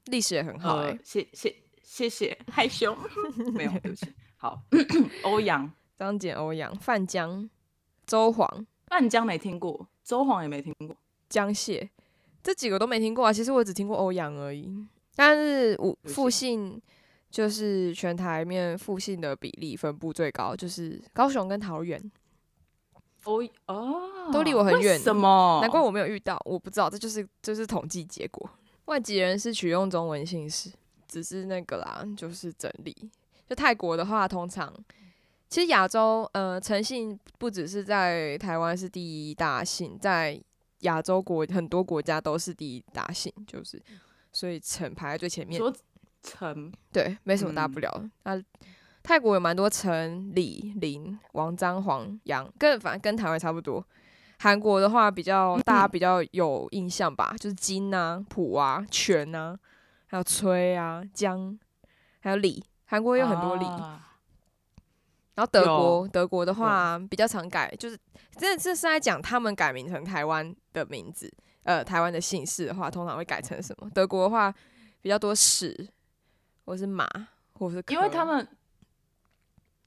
[0.06, 2.96] 历史也很好哎、呃，谢谢谢谢，害羞，
[3.56, 4.14] 没有，对不起。
[4.36, 4.62] 好，
[5.24, 7.50] 欧阳张简、欧阳、范江、
[8.06, 10.96] 周黄、范江没听过，周黄也没听过。
[11.28, 11.90] 江蟹
[12.48, 13.34] 这几个都没听过啊。
[13.34, 14.74] 其实我只听过欧阳而已，
[15.18, 16.82] 但是我复姓
[17.30, 22.02] 就是全台面复姓的比例分布最高，就是高雄跟桃园，
[23.26, 25.60] 哦哦，都离我很远什么？
[25.62, 28.50] 难怪我没有遇到，我不知道，这就是就是统计结果。
[28.86, 30.72] 外籍人士取用中文姓氏，
[31.06, 32.96] 只是那个啦，就是整理。
[33.50, 34.74] 就泰国的话，通常
[35.50, 40.42] 其实亚洲呃诚信不只是在台湾是第一大姓，在
[40.80, 43.82] 亚洲国很多国家都是第一大姓，就是
[44.32, 45.58] 所以陈排在最前面。
[45.58, 45.74] 说
[46.22, 48.10] 陈对，没什么大嗯不了的。
[48.24, 48.44] 那、
[49.02, 53.86] 泰国有蛮多陈、李、林、王、张、黄、杨，跟反正跟台湾差不多。
[54.40, 59.58] 韩国的话比较大家比较有印象吧，就是金啊、朴啊、全啊，
[60.08, 61.58] 还有崔啊、江，
[62.20, 62.64] 还有李。
[62.86, 63.66] 韩国也有很多李。
[63.66, 64.04] 啊
[65.36, 67.96] 然后德国，德国的话比较常改，就是
[68.38, 71.32] 真的这是在讲他们改名成台湾的名字，
[71.64, 73.90] 呃，台湾的姓氏的话，通常会改成什么？
[73.94, 74.54] 德国的话
[75.02, 75.88] 比较多史，
[76.66, 77.08] 或是马，
[77.54, 78.48] 或是科因为他们，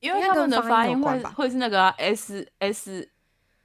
[0.00, 3.10] 因为他们的发音会会是那个、啊、s s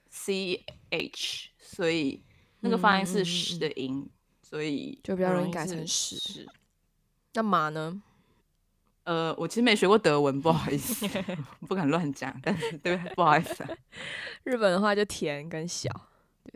[0.09, 2.23] c h，所以
[2.61, 4.09] 那个发音是嗯嗯嗯 sh 嗯的音，
[4.41, 6.47] 所以就比较容易改成史史。
[7.33, 8.01] 那马呢？
[9.03, 11.07] 呃，我其实没学过德文，不好意思，
[11.67, 13.69] 不敢乱讲，但是对，不好意思、啊。
[14.43, 16.14] 日本的话就田跟小，对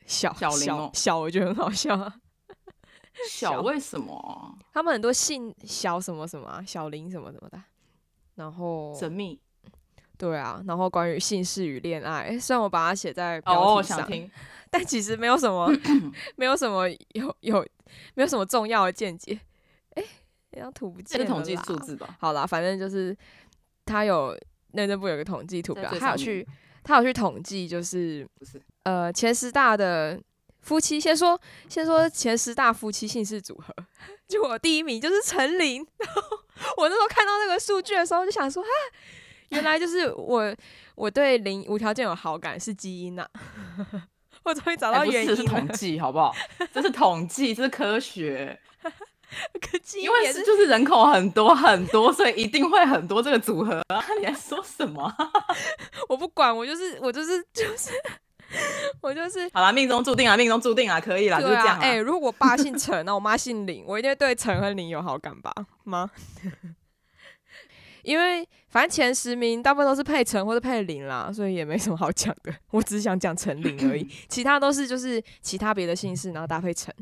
[0.09, 2.13] 小小小林哦小，我觉得很好笑啊。
[3.29, 7.61] 小为什么啊他们很多姓小什么什么啊，小林什么什么的。
[8.35, 9.39] 然后神秘？
[10.17, 14.29] 对啊，然后关于姓氏与恋爱，诶虽然我把它写在标题上，想听。
[14.71, 15.69] 但其实没有什么，
[16.35, 17.65] 没有什么有有
[18.15, 19.39] 没有什么重要的见解。
[19.95, 20.03] 哎、
[20.51, 22.17] 这张图不见了这个统计啦数字吧。
[22.19, 23.15] 好啦，反正就是
[23.85, 24.37] 他有
[24.73, 26.47] 内政部有个统计图表，最他有去
[26.83, 30.19] 他有去统计，就是不是呃前十大的
[30.61, 33.73] 夫妻，先说先说前十大夫妻姓氏组合，
[34.27, 36.21] 就我第一名就是陈琳， 然后
[36.77, 38.69] 我那时候看到那个数据的时候就想说啊，
[39.49, 40.55] 原来就是我
[40.95, 43.27] 我对林无条件有好感是基因呐、
[44.43, 46.35] 我终于找到哎不是统，计，好不好？
[46.73, 48.59] 这是统计，这是科学。
[49.93, 54.03] 因因为也是是就是人口很多很多，所以一定会很多这个组合啊！
[54.19, 55.15] 你在说什么啊？
[56.09, 57.91] 我不管，我就是我就是就是
[59.01, 61.79] 我就是好啦，命中注定啊，命中注定啊，可以啦，就这样啦。
[61.81, 65.53] 哎、如果我爸姓陈，那我妈姓林，我一定会对陈和林有好感吧？
[65.83, 66.09] 妈，
[68.03, 72.53] 因为反正前十名大部分都是配陈或者配林啦，所以也没什么好讲的。
[72.71, 76.93] 我只是想讲陈林而已，其他都是就是其他别的姓氏，然后搭配陈，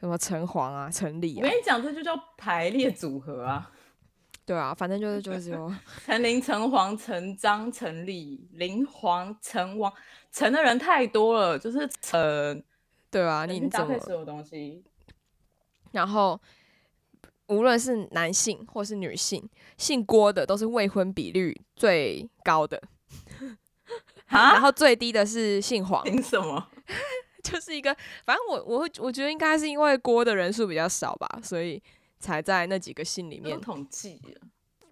[0.00, 3.70] 什么陈黄啊、陈李啊我跟，你讲，这就叫排列组合啊。
[4.52, 9.90] 对啊，反正就是就是有 陈林、陈黄、陈张、陈李、林黄、陈王，
[10.30, 12.62] 陈的人太多了，就是陈，
[13.10, 14.84] 对啊，你你怎么所有东西。
[15.92, 16.38] 然后
[17.46, 22.82] 无论是男性或是女性，姓郭的都是未婚比率最高的，
[24.28, 24.60] 然啊？
[24.60, 26.68] 后最低的是姓黄，凭什么？
[27.42, 31.82] 就是一个，反正我我会我觉得应该是因为郭的人数比较少吧，所以
[32.22, 34.22] 才在那几个姓里面统计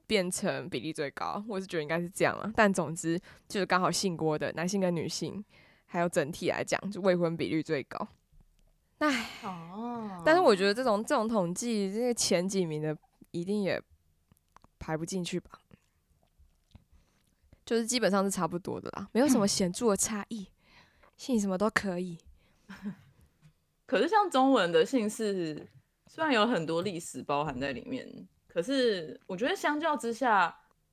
[0.06, 1.42] 变成比例最高。
[1.48, 3.16] 我是觉得应该是这样了，但总之
[3.46, 5.42] 就是刚好姓郭的男性跟女性，
[5.86, 8.08] 还有整体来讲就未婚比率最高。
[8.98, 12.96] 唉，哦但是我觉得这种这种统计，这个前几名的
[13.30, 13.80] 一定也
[14.78, 15.52] 排不进去吧？
[17.64, 20.48] 就是基本上是差不多的啦，没有什么 显著的差异，
[21.16, 22.18] 姓什么都可以。
[23.86, 25.68] 可是像中文的姓氏，
[26.12, 28.05] 虽然有很多历史包含在里面，
[28.49, 30.53] 可是我觉得相较之下，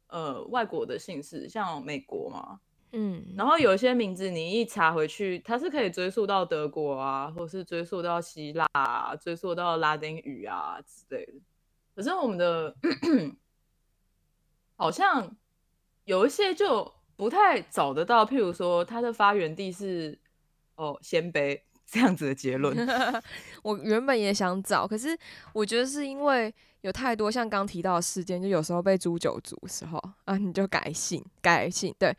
[0.09, 2.59] 呃，外国的姓氏，像美国嘛，
[2.91, 11.33] 嗯，然后有一些名字你一查回去，它是可以追溯到德国啊，或是追溯到希腊啊，追溯到拉丁语啊之类的。
[11.95, 12.75] 可是我们的
[14.77, 15.35] 好像
[16.05, 20.19] 有一些就不太找得到，譬如说它的发源地是
[20.75, 22.75] 哦鲜卑这样子的结论。
[23.63, 25.17] 我原本也想找，可是
[25.53, 32.15] 我觉得是因为有太多像刚提到的事件，就有时候被诛九族的时候啊，你就改姓改姓对，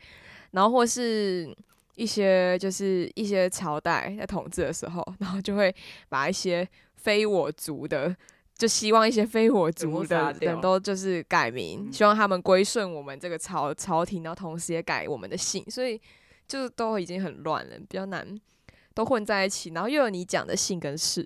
[0.51, 1.55] 然后或是
[1.95, 5.73] 一些就是一些朝代在统治的时候，然后就会
[6.09, 8.15] 把一些非我族的。
[8.57, 15.97] 就希望一些非我族的人都就是改名，希望他们归顺我们这个朝朝廷，然后同时也改我们的姓，所以
[16.45, 18.37] 就都已经很乱了，比较难
[18.99, 21.25] 都混在一起，然后又有你讲的姓跟氏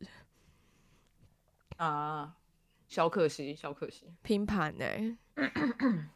[1.77, 2.35] 啊，
[2.87, 4.85] 小可惜，小可惜，拼盘呢？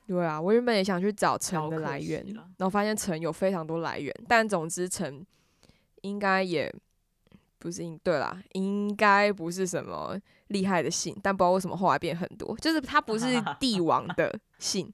[0.05, 5.25] 对啊，我原本也想去找城的来源，然后发现城有非常多来源，但总之城
[6.01, 6.71] 应该也
[7.57, 10.15] 不是应对啦，应该不是什么。
[10.49, 12.55] 厉害的姓，但不知道为什么后来变很多。
[12.59, 13.25] 就是他不是
[13.59, 14.93] 帝王的姓，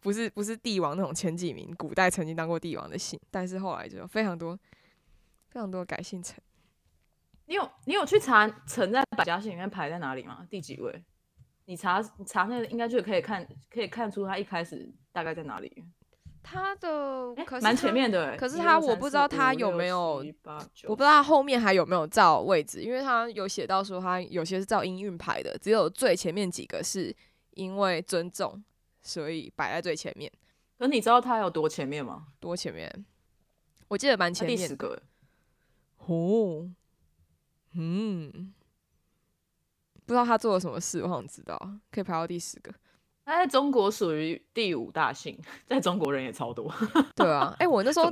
[0.00, 4.58] 不是不是帝王那种前几名，古代曾经当过帝王的姓，但是后来就非常多
[5.58, 6.40] 非常多改姓陈。
[7.46, 10.46] 你有你有去查陈在百家姓里面排在哪里吗？
[10.48, 11.02] 第几位？
[11.64, 15.84] 你查查那个应该就可以看可以看出他一开始大概在哪里。
[16.44, 20.24] 他的蛮前面的，可是他我不知道他有没有，
[20.86, 27.12] 我不知道他后面还有没有照位置，因为他有写到说他有些是照音韵排的，只有最前面几个是
[27.54, 28.62] 因为尊重，
[29.02, 30.30] 所以摆在最前面。
[30.78, 32.28] 可你知道他有多前面吗？
[32.38, 33.04] 多前面？
[33.88, 34.56] 我记得蛮前面。
[34.56, 35.02] 第十个。
[36.08, 36.70] 哦，
[37.74, 38.52] 嗯，
[40.06, 41.56] 不知道他做了什么事，我想知道，
[41.90, 42.72] 可以排到第十个。
[43.26, 46.72] 他在中国属于第五大姓， 在中国人也超多。
[47.14, 48.10] 对啊，哎，我那时候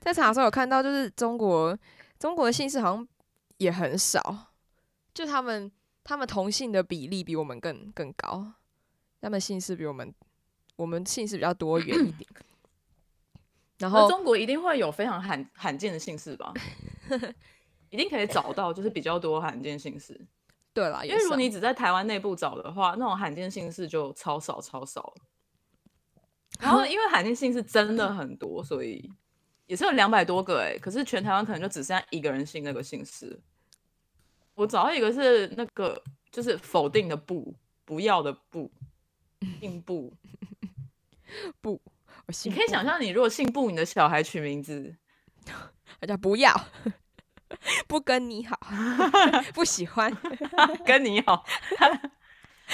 [0.00, 1.78] 在查的时候有看到，就是中国
[2.18, 3.08] 中国的姓氏好像
[3.58, 4.48] 也很少，
[5.14, 5.70] 就他们
[6.02, 8.54] 他们同姓的比例比我们更更高，
[9.20, 10.12] 他们姓氏比我们
[10.74, 12.28] 我们姓氏比较多元一点。
[13.78, 16.52] 然后中国一定会有非常罕罕见的姓氏吧？
[17.90, 20.20] 一定可以找到，就是比较多罕见姓氏。
[20.72, 25.14] 对啦，因为如果你只在台湾内部找的话，那种罕见姓氏就超少超少。
[26.60, 29.10] 然后因为罕见姓氏真的很多，所以
[29.66, 33.38] 也是有两百多个哎，可是全台湾可能就只剩下一个人姓那个姓氏。
[34.54, 38.70] 我找到一个是那个就是否定的不，不要的不，
[39.60, 40.12] 姓不
[41.60, 41.80] 不。
[42.44, 44.96] 你可以想象，你如果姓不，你的小孩取名字，
[46.00, 46.52] 他叫不要。
[47.86, 48.58] 不跟你好，
[49.54, 50.12] 不喜欢
[50.84, 51.44] 跟你好，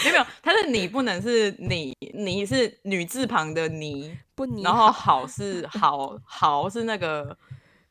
[0.06, 0.26] 有没有？
[0.42, 7.36] 他的你不能是你，你是女字旁的你，不你，然后好是好好是那个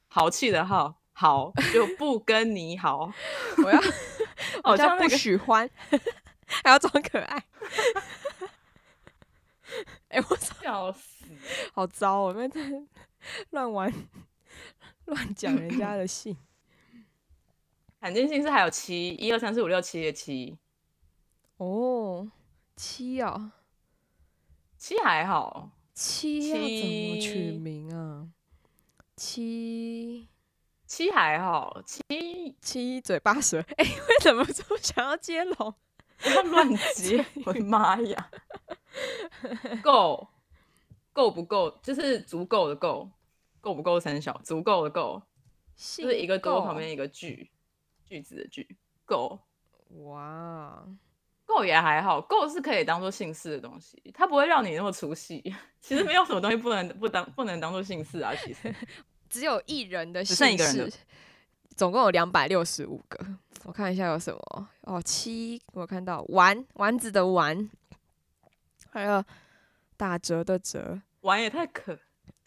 [0.07, 3.13] 豪气的好，好就不跟你好。
[3.63, 3.79] 我要，
[4.63, 5.69] 好像不喜欢，
[6.63, 7.43] 还要装可爱。
[10.07, 11.25] 哎，我笑死，
[11.73, 12.33] 好糟哦！
[12.35, 12.59] 那在
[13.51, 13.93] 乱玩，
[15.11, 16.35] 乱讲人家的姓。
[17.99, 20.57] 罕见姓氏还有七，一二三四五六七的七，
[21.57, 22.31] 哦，
[22.75, 23.51] 七啊，
[24.77, 28.27] 七还好，七要怎么取名啊？
[29.15, 30.27] 七
[30.87, 35.75] 七还好，七七嘴八舌， 哎，为什么么想要接龙？
[36.17, 38.31] 不要乱接， 我的妈呀！
[39.83, 40.27] 够
[41.13, 41.79] 够不够？
[41.83, 43.09] 就是足够的够，
[43.61, 44.37] 够不够三小？
[44.43, 45.21] 足够的够，
[45.77, 47.49] 就是一个多旁边一个句。
[48.03, 49.39] 句子的句够
[50.03, 50.85] 哇，
[51.45, 55.41] 够也还好，够是可以当做姓氏的东西，它不会让你那么出戏。
[55.79, 58.33] 其实没有什么东西不能不当不能当做姓氏啊。
[58.35, 58.75] 其实
[59.29, 60.91] 只有一人的只剩一个人，
[61.73, 63.25] 总共有两百六十五个。
[63.63, 67.69] 我看一下有什么哦，七我看到丸丸子的丸，
[68.89, 69.23] 还有
[69.95, 71.97] 打折的折，丸也太可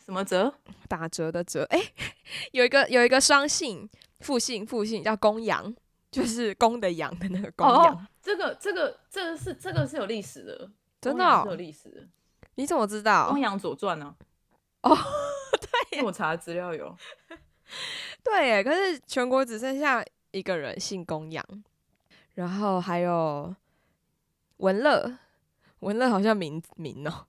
[0.05, 0.55] 什么折？
[0.89, 1.81] 打折的折，哎，
[2.53, 3.89] 有一个有一个双姓。
[4.21, 5.75] 复姓复姓叫公羊，
[6.11, 8.07] 就是公的羊的那个公羊。
[8.23, 12.09] 这个这个这个是这个是有历史的，真的有历史的。
[12.55, 13.29] 你怎么知道？
[13.29, 14.15] 公羊左传呢？
[14.81, 14.97] 哦，
[15.91, 16.97] 对，我查资料有。
[18.23, 21.45] 对，可是全国只剩下一个人姓公羊，
[22.33, 23.55] 然后还有
[24.57, 25.19] 文乐，
[25.81, 27.27] 文乐好像名名哦，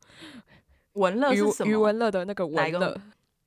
[0.95, 1.77] 文乐余余是什么？
[1.79, 2.97] 文乐的那个文乐，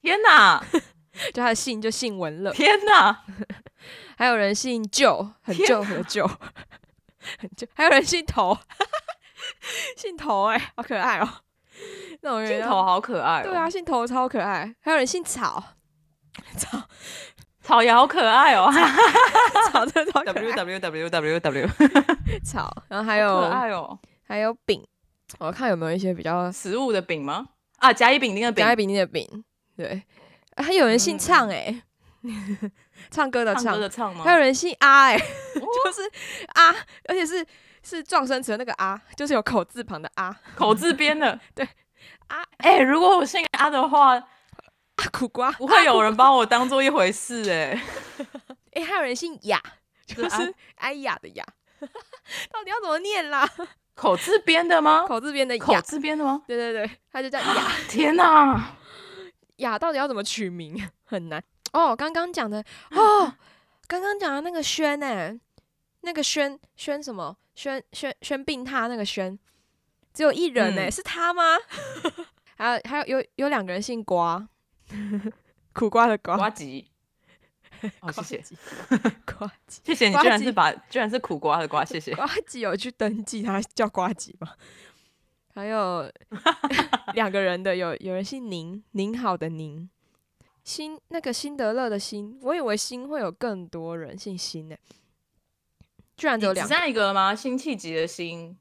[0.00, 0.64] 天哪，
[1.34, 3.24] 就他的姓就姓文乐，天哪！
[4.16, 8.56] 还有人姓旧，很天旧很旧，很旧，还有人姓头，
[9.96, 11.28] 姓头哎、好可爱哦、
[12.22, 13.44] 那种人要镜头好可爱、哦。
[13.44, 15.62] 对啊，，姓头超可爱，还有人姓草，
[16.56, 16.82] 草
[17.62, 18.70] 草也好可爱哦。
[19.70, 21.68] 草真的超可 w 爱，w w w w，
[22.44, 23.98] 草，然后还有爱哦。
[24.26, 24.86] 还有饼，
[25.38, 27.48] 我看有没有一些比较食物的饼吗？
[27.78, 28.64] 啊，甲乙丙丁的饼。
[28.64, 29.44] 甲，乙丙丁的饼，
[29.76, 30.02] 对，
[30.56, 31.82] 啊还有人姓唱哎、
[33.10, 34.14] 唱歌的唱唱歌的唱。
[34.14, 34.24] 吗？
[34.24, 35.20] 还有人姓阿哎、哦。
[35.84, 36.02] 就是
[36.54, 36.74] 啊，
[37.08, 37.46] 而且是
[37.82, 40.34] 是撞声词的那个啊，就是有口字旁的啊。
[40.56, 41.38] 口字边的。
[41.54, 41.68] 对。
[42.28, 44.28] 啊哎、如果我姓阿的话，啊
[45.12, 47.82] 苦瓜，不会有人把我当做一回事哎、
[48.72, 49.60] 哎、还有人姓雅，
[50.06, 51.44] 就是哎呀的雅，
[52.50, 53.48] 到底要怎么念啦？
[53.98, 55.04] 口字边的吗？
[55.08, 56.40] 口字边的口雅，字边的吗？
[56.46, 58.76] 对对对，他就叫雅天哪！
[59.56, 61.42] 雅，到底要怎么取名很难
[61.72, 61.96] 哦。
[61.96, 63.34] 刚刚讲的哦，
[63.88, 65.36] 刚刚讲的那个轩呢、
[66.02, 69.36] 那个轩轩什么轩轩轩病榻那个轩，
[70.14, 71.42] 只有一人呢、嗯是他吗？
[72.56, 74.48] 还有还有有有两个人姓瓜，
[75.74, 76.88] 苦瓜的瓜，瓜吉。
[78.00, 78.56] 哦，谢谢，
[79.24, 82.14] 瓜吉，谢谢你，居然是把，居然是苦瓜的瓜，谢谢。
[82.14, 84.48] 瓜吉有去登记，他叫瓜吉吗？
[85.54, 86.10] 还有
[87.14, 89.88] 两个人的，有有人姓宁，宁好的宁，
[90.62, 94.76] 辛那个辛德勒的辛，我以为辛会有更多人姓辛呢、
[96.16, 97.34] 居然只有两一个了吗？
[97.34, 98.56] 辛弃疾的辛，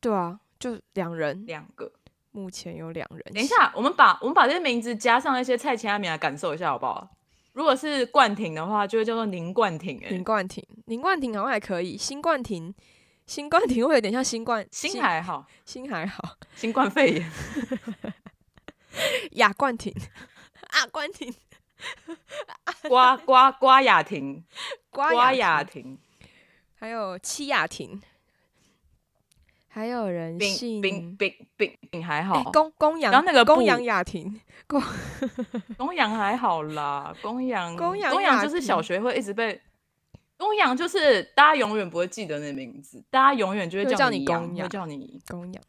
[0.00, 1.92] 对啊，就两人，两个。
[2.30, 3.20] 目前有两人。
[3.34, 7.08] 等一，下，我们把我们把这些名字加上一些蔡琴阿名来感受一下，好不好？
[7.58, 12.72] 如果是冠廷的话，就会叫做宁冠廷、哎，林冠廷，林冠廷好像还可以，新冠廷，
[13.26, 17.32] 新冠廷会有点像新冠，新还好，新还好，新冠肺炎。
[19.32, 19.92] 亚冠廷，
[20.68, 21.34] 啊冠廷，
[22.88, 24.44] 瓜瓜瓜雅婷，
[24.90, 25.98] 瓜雅婷，
[26.76, 28.00] 还有戚雅婷，
[29.78, 34.40] 还有人丙姓丙丙丙丙还哎好，公公羊，然后那个布公羊雅婷，
[35.78, 39.60] 公羊还好啦，公羊 公羊公羊就是小婷学会一直被。
[40.36, 45.62] 公羊就是大家永远不会记得那名字，大家永远就会叫你你羊，会公羊叫你公羊，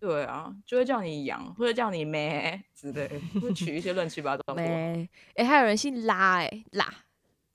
[0.00, 3.06] 对啊，就会叫你羊，或者叫你咩之类，
[3.38, 4.54] 会取一些乱七八糟的。
[4.54, 6.86] 没，哎，还有人姓拉，哎拉，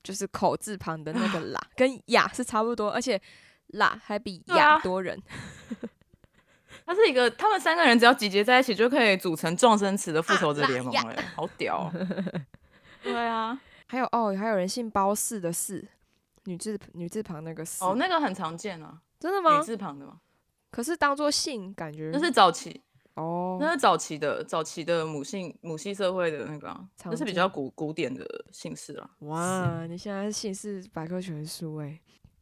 [0.04, 3.20] 就是口字旁的那个拉，跟雅是差不多，而且
[3.68, 4.74] 拉还比对啊。
[4.74, 5.20] 雅多人，
[6.86, 11.92] 他是一个，他们三个人只要集结在一起，就可以组成撞生词的复仇者啊联盟呀了，好屌哦！
[13.02, 15.86] 对啊，还有哦，还有人姓包四的四，
[16.44, 19.58] 女字女字旁那个四，哦，那个很常见啊，真的吗？
[19.58, 20.20] 女字旁的吗，
[20.70, 22.82] 可是当做姓感觉那是早期，
[23.14, 32.00] 哦，那是早期的早期的母姓母系社会的那个、啊，那是比较古古典的姓氏啊，哇，你现在姓氏百科全书哎，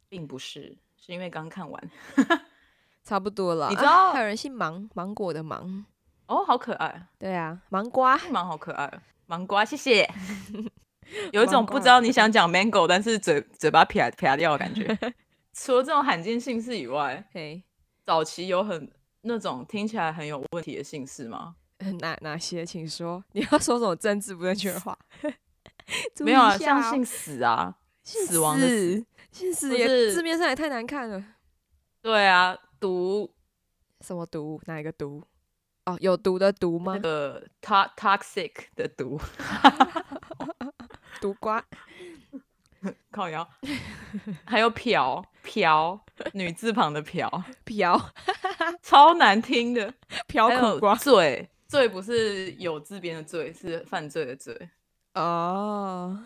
[0.09, 0.75] 并不是，
[1.07, 1.91] 是因为刚看完。
[3.03, 3.67] 差不多了。
[3.67, 5.85] 啊你知道 还有人姓芒，芒果的芒，
[6.27, 8.91] 哦，好可爱，对啊，芒瓜，芒好可爱，
[9.25, 10.05] 芒瓜，谢谢。
[11.31, 14.85] 有一种不知道你想讲 mango，但是嘴嘴巴撇撇掉的感觉。
[15.53, 17.63] 除了这种罕见姓氏以外，嘿，
[18.03, 18.91] 早期有很
[19.21, 21.55] 那种听起来很有问题的姓氏吗？
[22.01, 22.65] 哪哪些？
[22.65, 24.97] 请说，你要说什么政治不正确的话？
[26.13, 29.05] 注没有啊，像姓死啊，姓死亡的死
[29.37, 31.23] 死，姓死也字面上也太难看了。
[32.01, 33.33] 对啊，毒
[34.01, 34.61] 什么毒？
[34.65, 35.23] 哪一个毒？
[35.85, 36.99] 哦，有毒的毒吗那？
[36.99, 39.19] 个 to toxic 的毒，
[41.21, 41.63] 毒瓜，
[43.09, 43.47] 靠腰，
[44.45, 45.99] 还有嫖嫖
[46.33, 47.29] 女字旁的嫖，
[47.63, 47.97] 嫖
[48.81, 49.93] 超难听的。
[50.27, 50.95] 嫖还有苦瓜。
[50.95, 54.69] 罪，罪不是有字边的罪，是犯罪的罪。
[55.13, 56.19] 哦，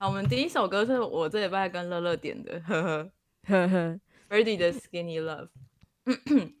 [0.00, 3.10] 好，我们第一首歌是我这礼拜跟乐乐点的，呵呵
[3.48, 5.48] 呵呵，，Birdy 的 Skinny Love。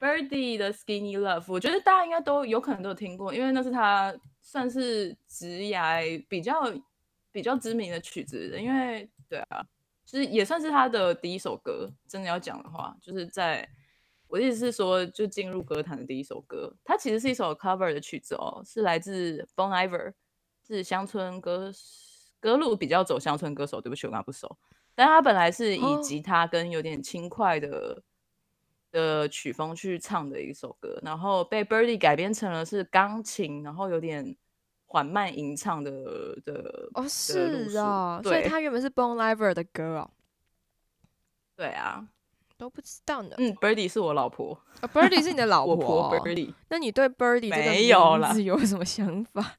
[0.00, 6.54] Birdy 的 Skinny Love，我觉得大家应该都有可能都有听过，因为那是他算是直涯比较
[7.30, 9.64] 比较知名的曲子，因为对啊，
[10.04, 11.88] 就是也算是他的第一首歌。
[12.08, 13.68] 真的要讲的话，就是在
[14.26, 20.12] 我的意思是说，就进入歌坛的第一首歌，它其实是一首 cover 的曲子哦，是来自 Bon Iver，
[20.66, 21.70] 是乡村歌
[22.40, 23.80] 歌路比较走乡村歌手。
[23.80, 24.56] 对不起，我跟他不熟，
[24.94, 28.02] 但他本来是以哦吉他跟有点轻快的。
[28.92, 34.36] 的曲风去唱的一首歌，然后被 Birdy 改编成了是钢琴，然后有点
[34.86, 35.92] 缓慢吟唱的
[36.44, 40.10] 的哦是啊哦，所以对他原本是 Bon Iver 的歌哦。
[41.54, 42.04] 对啊，
[42.58, 43.36] 都不知道呢。
[43.38, 46.52] 嗯，Birdy 是我老婆，啊，Birdy 是你的老我婆，Birdy。
[46.68, 49.54] 那你对 Birdy 这没有啦个名字有什么想法？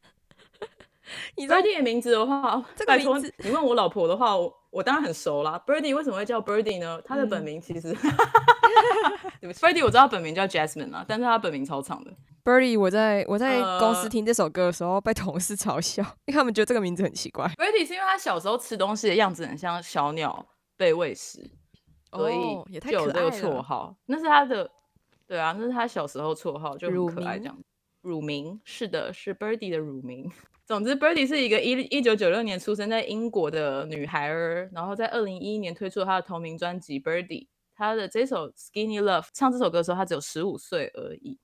[1.38, 5.62] 你知道 Birdy 的名字的话，这个名字你问我老婆的话，我我当然很熟啦。
[5.66, 7.02] Birdy 为什么会叫 Birdy 呢？
[7.06, 7.94] 他的本嗯名其实，，
[9.42, 12.12] Birdy 我知道他本名叫 Jasmine 啊，但是他本名超长的。
[12.44, 12.80] Birdy？
[12.80, 17.46] 我在我在公司呃听这首歌的时候被同事嘲笑，因为他们觉得这个名字很奇怪。
[17.58, 21.40] Birdy 是因为他小时候吃东西的样子很像小鸟被喂食，
[22.12, 23.32] 所以哦，也太就有这个。
[23.32, 23.96] 绰号。
[24.08, 24.72] 那是他的，
[25.28, 27.56] 对啊，那是他小时候绰号，就乳很可爱这样。
[28.02, 30.32] 乳名是的，是 Birdy 的乳名。
[30.72, 37.26] 总之，Birdy 是一个一一九九六年出生在英国的女孩儿，然后在二零一一年推出了她的同名专辑《Birdy》。
[37.76, 41.38] 她的这首《Skinny Love》唱这首歌的时候，她只有十五岁而已，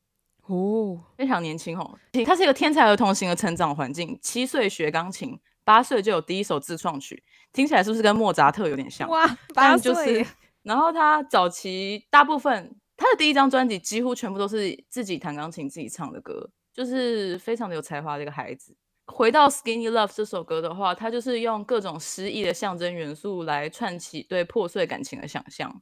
[0.44, 2.00] 哦，非常年轻哦。
[2.26, 7.22] 她是一个天才儿童型的成长环境，七岁学钢琴，八岁就有第一首自创曲，
[7.52, 9.10] 听起来是不是跟莫扎特有点像？
[9.10, 10.28] 哇，但八就是岁，
[10.64, 18.74] 然后他早期大部分他的第一张专辑几乎全部都是自己弹钢琴自己唱的歌，就是非常的有才华的一个孩子。
[19.18, 25.82] 回到《Skinny Love》这首歌的话，它就是用各种诗意的象征元素来串起对破碎感情的想象。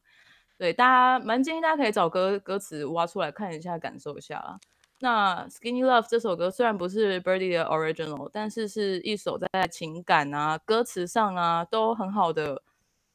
[0.58, 4.58] 对，大家蛮建议大家可以找歌歌词挖出来看一下，感受一下啦。
[5.02, 12.64] 那《Skinny Love》这首歌虽然不是 Birdy 的 original，但是是一首在情感啊、歌词上啊都很好的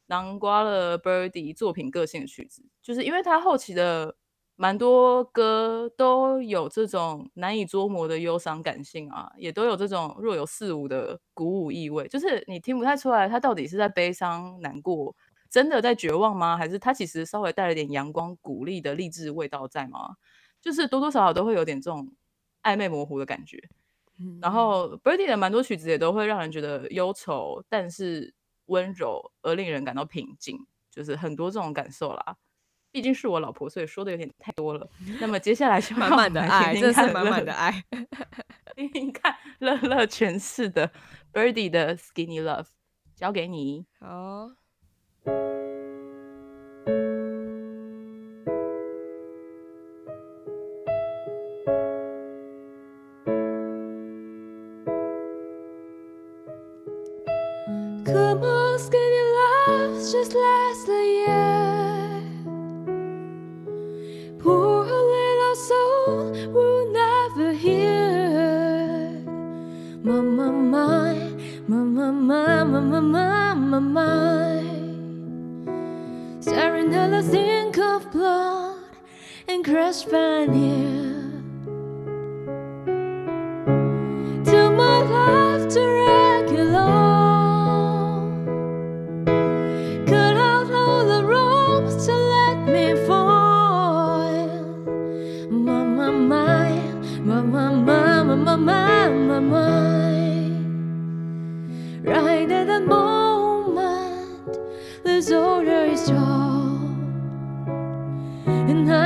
[0.09, 2.63] 囊括了 Birdy 作品个性的曲子。
[2.83, 4.15] 就是因为他后期的
[4.61, 15.17] 蛮多歌都有这种难以捉摸的忧伤感性啊，也都有这种若有似无的鼓舞意味，就是你听不太出来他到底是在悲伤、难过。
[15.49, 16.59] 真的在绝望吗？
[16.59, 20.17] 还是他其实稍微带了点阳光、鼓励的励志味道在吗？
[20.61, 22.13] 就是多多少少都会有点这种
[22.63, 23.59] 暧昧模糊的感觉。
[24.19, 28.35] 嗯然后 Birdy 的蛮多曲子也都会让人觉得忧愁，但是
[28.67, 30.59] 温柔而令人感到平静，
[30.91, 32.37] 就是很多这种感受啦。
[32.93, 34.89] 毕竟是我老婆，所以说的有点太多了。
[35.21, 37.85] 那么接下来 是满满的爱，这是满满的爱。
[38.77, 40.91] 听听看乐乐诠释的
[41.33, 42.67] Birdy 的 Skinny Love，
[43.15, 43.85] 交给你。
[43.99, 44.51] 好，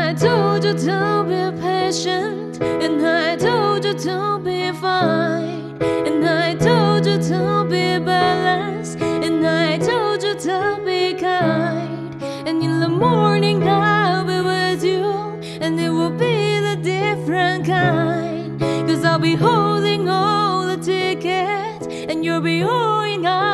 [0.04, 5.80] I told oh, you to be patient, and I told oh, you to be fine,
[5.80, 12.22] and I told oh, you to be balanced, and I told you to be kind.
[12.22, 18.60] And in the morning I'll be with you, and it will be the different kind.
[18.60, 23.53] Cause I'll be holding all the tickets, and you'll be holding all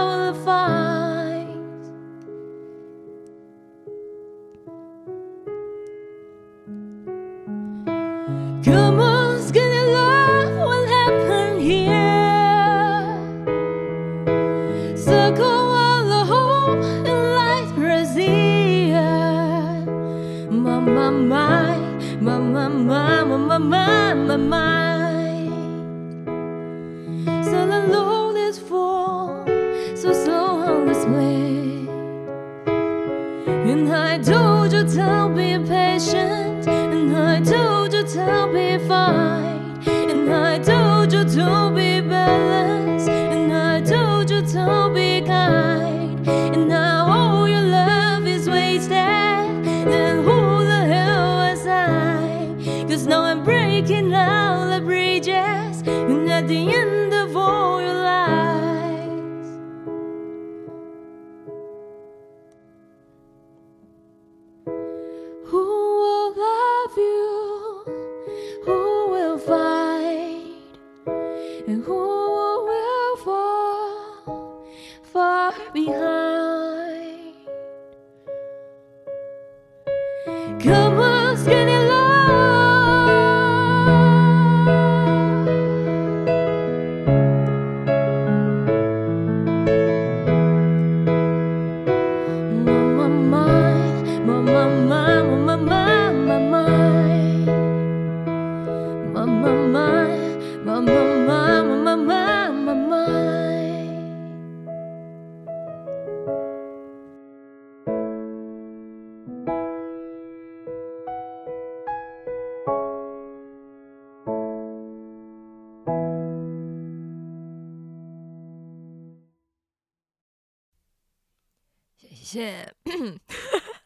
[122.31, 122.75] 谢谢，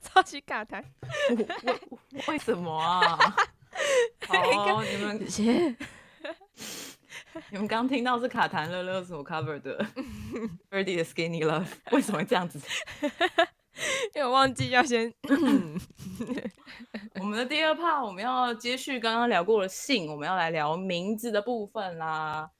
[0.02, 0.84] 超级卡痰，
[2.28, 3.16] 为什么啊？
[4.28, 5.76] 好，你们谢谢。
[7.50, 9.82] 你们刚听到是卡痰乐乐所 cover 的
[10.70, 12.60] Birdy 的 Skinny Love，为什么会这样子？
[14.14, 15.10] 因为我忘记要先，
[17.18, 22.50] 我们的第二 part 我们要接续刚刚聊过的性，我们要来聊名字的部分啦。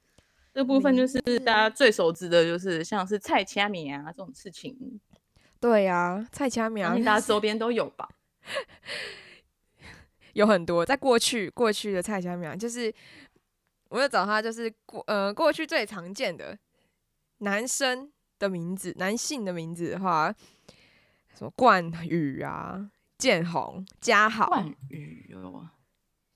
[0.51, 4.75] 这部分就是大家最熟知的，就是像是菜掐米啊这种事情，
[5.65, 8.07] 对呀、蔡佳苗大家 周边都有吧？
[10.33, 12.93] 有很多，在过去过去的蔡佳苗，就是
[13.89, 16.55] 我就找他，就是过呃过去最常见的
[17.39, 20.31] 男生的名字，男性的名字的话，
[21.33, 22.87] 什么冠宇啊、
[23.17, 25.67] 建宏、嘉豪、冠宇哦，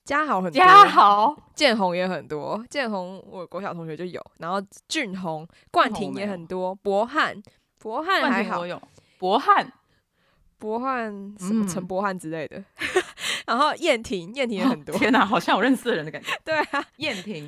[0.04, 7.40] 嘉豪很多，嘉豪，建宏也很多，建宏我国小同学就有，然后俊宏、冠廷也很多，博汉、
[7.78, 8.66] 博汉还好
[9.20, 9.70] 博汉，
[10.58, 12.64] 博汉什么陈嗯博汉之类的，
[13.46, 16.28] 然后燕婷，燕婷也很多，天哪，好像有认识的人的感觉。
[16.42, 17.44] 对啊， 燕婷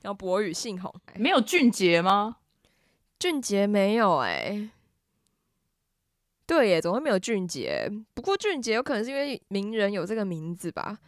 [0.00, 2.38] 然后博宇、信宏，没有俊杰吗？
[3.18, 4.70] 俊杰没有哎、
[6.46, 7.86] 对耶，怎么会没有俊杰？
[8.14, 10.98] 不过俊杰有可能是因为名人有这个名字吧？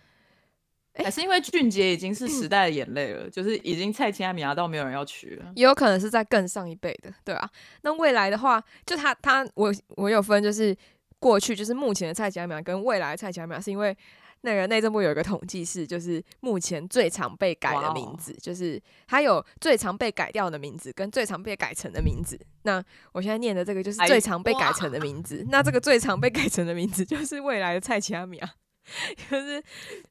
[0.94, 5.52] 还是因为俊杰已经是时代的眼泪了，就是已经菜千米亚到没有人要娶了。
[5.54, 7.48] 也有可能是在更上一辈的，对啊。
[7.82, 10.76] 那未来的话，就他他我我有分，就是
[11.18, 13.96] 过去就是目前的蔡琴阿米亚跟未来的蔡佳苗，是因为
[14.42, 22.38] 那个内政部有一个统计是，就是目前最常被改的名字，就是它有最常被改掉的名字跟最常被改成的名字。
[22.64, 22.82] 那
[23.12, 28.46] 我现在念的这个就是哎最常被改成的名字，那这个最常被改成的名字就是未来的蔡佳苗，
[29.30, 29.62] 就是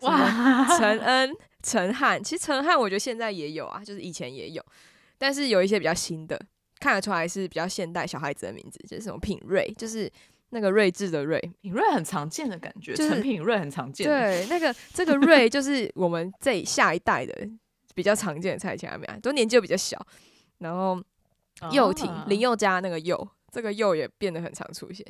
[0.01, 4.65] 哇，陈恩、陈汉，其实陈汉我觉得现在也有啊，就是以前也有，
[5.17, 6.39] 但是有一些比较新的，
[6.79, 10.11] 看得出来是比较现代小孩子的名字，就是什么品瑞，就是
[10.49, 11.39] 那个睿智的睿。
[11.61, 17.49] 品瑞很常见的感觉，就是陈品瑞很常见。，对，那个这个瑞 就是我们这下一代的
[17.93, 19.99] 比较常见的蔡佳苗，都年纪又比较小。
[20.59, 21.01] 然后
[21.71, 25.05] 幼婷、啊林宥嘉那个宥，这个宥也变得很常出现。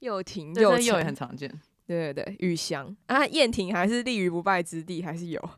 [0.00, 1.50] 幼婷、幼对这又也很常见。
[1.86, 5.50] 对对对，宇翔啊，燕婷还是立于不败之地，还是有。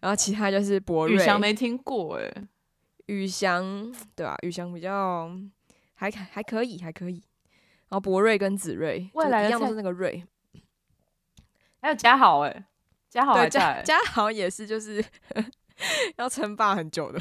[0.00, 2.30] 然后其他就是博瑞、宇翔没听过哎，
[3.06, 5.30] 宇翔，对吧、宇翔比较
[5.94, 7.22] 还还可以，还可以。
[7.88, 10.22] 然后博瑞跟子瑞，未来一样都是那个瑞，
[11.80, 12.64] 还有嘉豪哎，
[13.08, 13.82] 嘉豪对，还嘉在。
[13.82, 15.02] 嘉豪也是，就是
[16.16, 17.20] 要称霸很久的。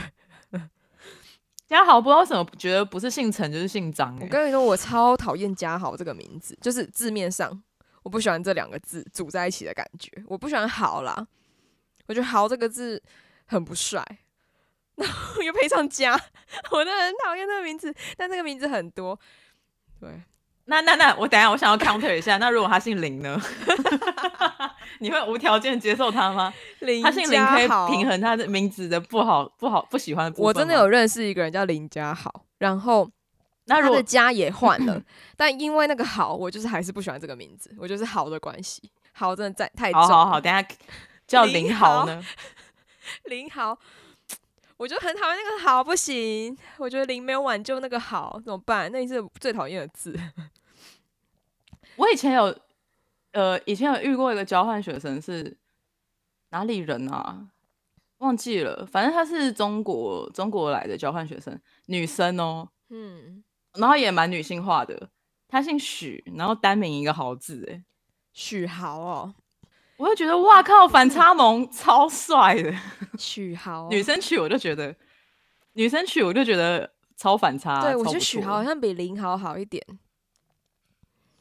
[1.68, 7.62] 嘉豪不知道为什么觉得不是姓陈就是姓张哎，我跟你说，我超讨厌嘉豪这个名字，就是字面上
[8.08, 11.28] 我不喜欢这两个字组在一起的感觉，我不喜欢豪啦，
[12.06, 13.04] 我觉得豪这个字
[13.46, 14.02] 很不帅。
[14.96, 16.14] 然后又配上嘉，
[16.72, 19.20] 我真的很讨厌这个名字，但这个名字很多，
[20.00, 20.10] 对，
[20.66, 23.38] 那那那我等一下我想要 counter 一下，那如果他姓林呢？
[25.00, 26.54] 你会无条件接受他吗？
[26.80, 33.08] 林他姓林可以平衡他的名字的不好不好不喜欢我真的有，认识一个人叫林家豪，然后
[33.68, 35.02] 那如果他的家也换了，
[35.38, 40.02] 但因为那个好，我就是还是不喜欢这个名字，我就是好的关系，好真的在太重。
[40.02, 40.66] 好好好，等下
[41.28, 42.24] 叫林林豪豪呢？
[43.26, 43.78] 林豪，
[44.78, 48.92] 我就很讨厌那个豪，不行，我觉得林没有挽救那个好，怎么办？
[48.92, 50.18] 那是最讨厌的字。
[51.98, 52.56] 我以前有，
[53.32, 55.58] 呃，以前有遇过一个交换学生是
[56.50, 57.48] 哪里人啊？
[58.20, 63.44] 忘记了，反正他是中国中国来的交换学生，女生哦，嗯，
[63.78, 65.10] 然后也蛮女性化的。
[65.50, 67.82] 他姓许，然后单名一个豪字，哎，
[68.34, 69.34] 许豪哦，
[69.96, 72.74] 我就觉得哇靠，反 差萌超帅的。
[73.18, 74.94] 许豪哦、女生取我就觉得，
[75.74, 79.82] 女生取我就觉得超反差，对我觉得许豪好像比林豪好一点。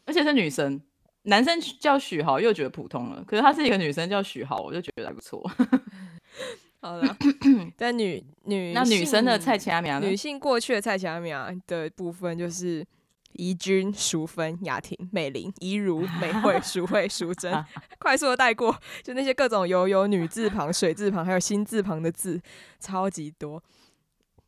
[0.04, 0.80] 而且是女生，
[1.22, 5.44] 男生叫许豪又觉得普通了，可是她是一个女生叫许豪，我就觉得还不错。
[6.80, 7.16] 好了，
[7.76, 10.16] 但女女那女生的蔡性奇阿米亚女？
[10.16, 12.86] 性过去的蔡奇阿米亚的部分就是
[13.32, 17.52] 怡君、淑芬、雅婷、美玲、怡如、 美惠、淑慧、淑珍，
[17.98, 22.40] 快速的带过，就那些各种有有女字旁、水字旁，还有心字旁的字，
[22.78, 23.62] 超级多。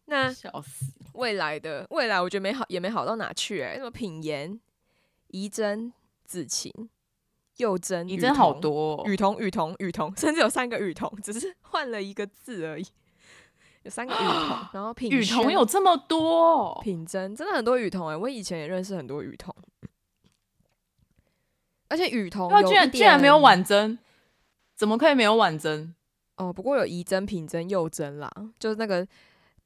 [0.06, 0.86] 那笑死！
[1.14, 4.58] 未来的未来，我觉得没好也没好到哪去哎、什么品言、
[5.28, 5.92] 怡珍、
[6.24, 6.72] 子晴、
[7.58, 12.86] 幼珍、雨你真好多、哦，雨桐、雨桐、雨桐，甚至有三个雨桐，只是换了一个字而已。
[13.82, 19.54] 有三个雨桐， 然后品雨桐有这么多哦、品珍，真的很多雨桐哎、我以前也认识很多雨桐，
[21.88, 23.98] 而且雨桐居然居然没有点婉珍，
[24.74, 25.94] 怎么可以没有婉珍？
[26.36, 29.06] 哦，不过有怡珍、品珍、幼珍啦，就是那个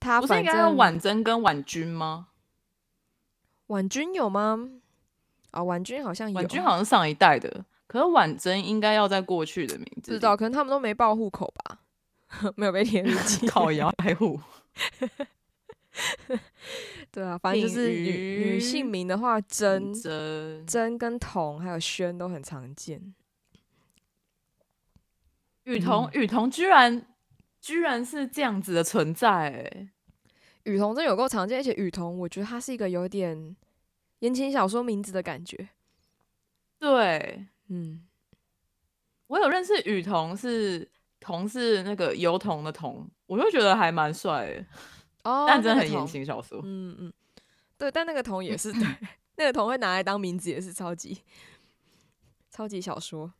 [0.00, 2.28] 他不是应反该要正婉珍跟婉君吗？
[3.66, 4.70] 婉君有吗？
[5.50, 10.12] 啊、婉君好像有，婉君好像上一代的，可是婉珍应该要在过去的名字。
[10.12, 11.80] 不知道，可能他们都没报户口吧，
[12.56, 13.46] 没有被填日记。
[13.46, 14.40] 靠摇爱护。
[17.10, 23.14] 对啊，反正就是女女瑜姓名的话，真真真跟童还有轩都很常见。
[25.64, 27.04] 雨桐，雨桐居然
[27.60, 29.90] 居然是这样子的存在、欸，
[30.62, 33.54] 雨桐真有够常见，而且雨桐我觉得它是一个有点
[34.20, 35.68] 言情小说名字的感觉。
[36.78, 38.02] 对嗯，
[39.28, 44.66] 我有认识雨桐是桐是那个油桐的桐，我就觉得还蛮帅的，
[45.30, 46.06] 哦，但真的很言。
[46.06, 46.60] 情小说。
[46.62, 47.12] 嗯嗯，
[47.78, 48.82] 对，但那个桐也是对，
[49.36, 51.22] 那个桐会拿来当名字也是超级
[52.50, 53.32] 超级小说。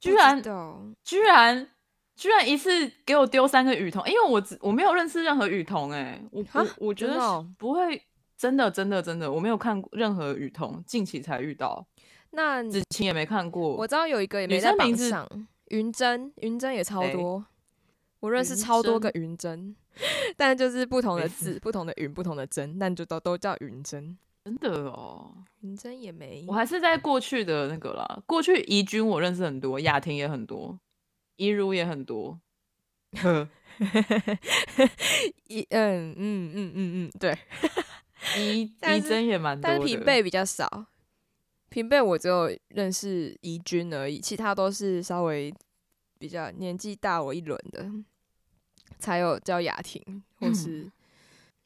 [0.00, 0.42] 居然
[1.04, 1.70] 居然
[2.16, 8.02] 居然一次给我丢三个雨桐，因为我只我没有认识任何雨桐，哎，我哈我我觉得不会，
[8.36, 11.86] 真的真的真的，我没有看过任何雨桐，近期才遇到，
[12.32, 13.76] 那子晴也没看过。
[13.76, 15.28] 我知道有一个也没在榜上，
[15.68, 17.44] 云珍，云珍也超谁多，
[18.20, 19.76] 我认识超多个珍云珍，
[20.36, 24.18] 但就是不同的字， 不同的云，不同的珍，但就都都叫云珍。
[24.44, 30.78] 真的哦，云珍也没我，还是在过去的那个啦，过去怡君我认识很多，雅婷也很多，
[31.36, 32.40] 怡如也很多。
[33.22, 33.46] 呵
[35.48, 37.36] 一嗯嗯嗯嗯嗯，对，
[38.38, 40.86] 怡怡珍也蛮多但的，是平辈比较少，
[41.72, 45.52] 平辈我只有认识怡君而已，其他都是稍微
[46.18, 47.90] 比较年纪大我一轮的，
[48.98, 50.92] 才有叫雅婷或是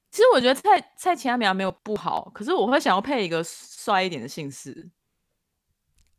[0.09, 4.89] 其实我觉得蔡蔡其他苗没有不好，可是我会想要配一个帅一点的姓氏。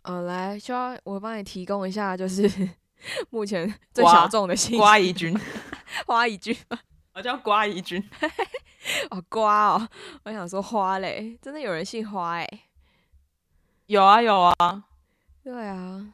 [0.02, 2.46] 呃，来，需要我帮你提供一下，就是
[3.32, 5.34] 目前最小众的信息，瓜怡君，
[6.06, 6.54] 花怡君
[7.16, 8.04] 我叫瓜怡君。
[9.10, 9.88] 哦，瓜哦，
[10.26, 12.48] 我想说花嘞，真的有人姓花哎、
[13.88, 14.84] 有啊有啊，
[15.44, 16.14] 对啊，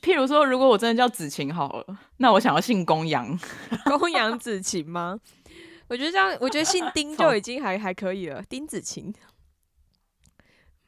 [0.00, 3.38] 譬如说，如果我真的叫子晴好了，那我想要姓公羊。
[3.98, 5.18] 公羊子晴吗？
[5.88, 9.12] 我觉得这样，我觉得姓丁就已经还 还可以了，丁子晴。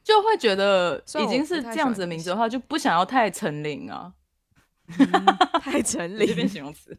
[0.01, 4.13] 就会觉得已经是这样子的名字的话，就不想要太成龄啊。
[5.61, 6.97] 太成这边， 形容词，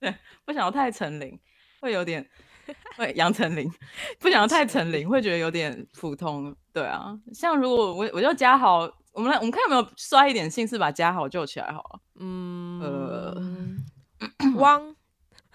[0.00, 0.12] 对，
[0.44, 1.38] 不想要太成龄，
[1.80, 2.28] 会有点
[2.96, 3.70] 会杨丞琳，
[4.18, 6.54] 不想要太成龄，会觉得有点普通。
[6.72, 8.80] 对啊，像如果我我就加好，
[9.12, 12.00] 我们来我们看有没有刷一点姓氏把加好救起来好了。
[12.16, 13.84] 嗯，
[14.56, 14.94] 汪，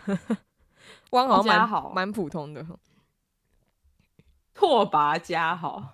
[1.12, 2.66] 汪好像蛮蛮普通的，
[4.54, 5.94] 拓跋加好，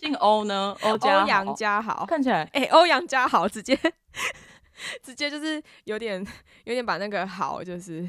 [0.00, 0.76] 姓欧呢？
[0.82, 3.78] 欧欧阳家豪，看起来哎、欧阳家豪直接
[5.02, 6.24] 直接就是有点
[6.64, 8.08] 有点把那个好就是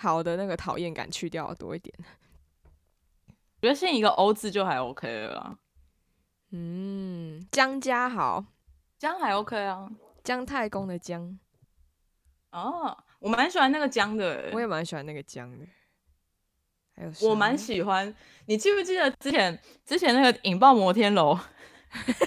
[0.00, 1.94] 好的那个讨厌感去掉多一点。
[3.28, 5.58] 我觉得姓一个欧字就还 OK 了啦，
[6.52, 8.42] 嗯，江家豪，
[8.98, 9.90] 这样还 OK 啊。
[10.24, 11.38] 姜太公的姜，
[12.52, 15.66] 哦，我蛮喜欢那个姜的欸、我也蛮喜欢那个姜的。
[16.96, 18.14] 还有我蛮喜欢。
[18.46, 21.38] 你记不记得之前之前那个引爆摩天楼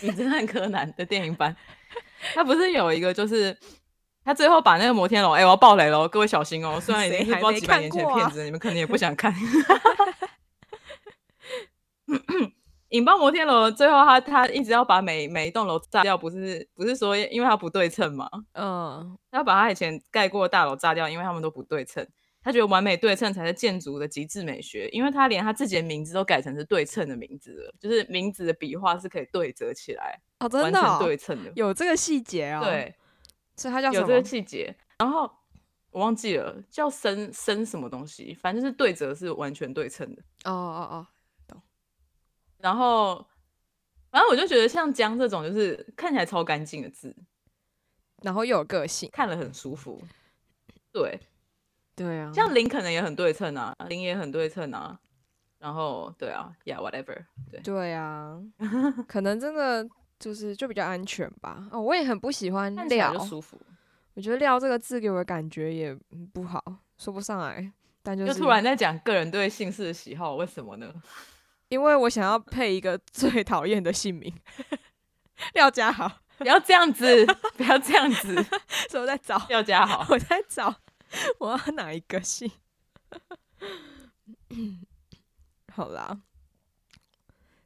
[0.03, 1.55] 名侦探柯南的电影版，
[2.35, 3.57] 它不是有一个就是。
[4.23, 6.79] 他最后把那个摩天楼，哎、我要爆雷喽，各位小心哦！
[6.79, 9.33] 虽然已经是不知道几百年前的片子了，你们可能也不想看。
[12.89, 18.29] 引爆摩天楼最后他他一直要把每每一栋楼炸掉，不是不是说因为它不对称嘛？
[18.53, 22.07] 嗯，他要把他以前盖过的大楼炸掉，因为他们都不对称。
[22.43, 31.51] 他觉得完美对称才是建筑的极致美学，因为他连他自己的名字都改成是对称的名字了，就是名字的笔画是可以对折起来，哦，真的哦、对称的。
[31.55, 32.93] 有这个细节哦。，对，
[33.55, 33.91] 所以它叫？
[33.91, 34.75] 有这个细节。
[34.99, 35.29] 然后
[35.89, 40.21] 我忘记了叫深深什么东西，反正是对折是完全对称的。
[40.45, 41.07] 哦哦哦，
[41.47, 41.61] 懂
[42.57, 43.27] 然后，
[44.09, 47.15] 反正我就觉得像江这种，就是看起来超干净的字，
[48.21, 49.09] 然后又有个性。
[49.11, 50.01] 看了很舒服。
[50.91, 51.19] 对，
[51.95, 54.99] 对啊，像零可能也很对称啊，零也很对称啊。
[55.59, 58.37] 然后对啊，Yeah，whatever，对，对啊，
[59.07, 59.87] 可能真的
[60.23, 61.67] 就是就比较安全吧。
[61.71, 63.59] 哦，我也很不喜欢料，舒服。
[64.13, 66.63] 我觉得“料”这个字给我的感觉也嗯不好，
[66.97, 67.71] 说不上来。
[68.01, 70.93] 但就就是突然在讲个人对姓氏的喜好，为什么呢？
[71.69, 74.33] 因为我想要配一个最讨厌的姓名，
[75.55, 77.25] 廖家豪， 不要这样子，
[77.57, 78.35] 不要这样子，
[78.89, 80.05] 所以我在找，廖家豪。
[80.09, 80.73] 我在找
[81.39, 82.51] 我要哪一个姓。
[85.73, 86.19] 好啦，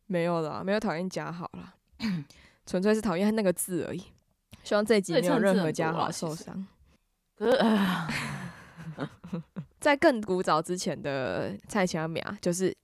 [0.06, 1.74] 没有啦，没有讨厌家豪啦，
[2.68, 4.04] 纯粹是讨厌那个字而已。
[4.64, 6.68] 希望这一集没有任何家豪很多啊其实受伤。
[7.36, 8.08] 可是， 呃
[9.80, 12.76] 在更古早之前的蔡强苗，就是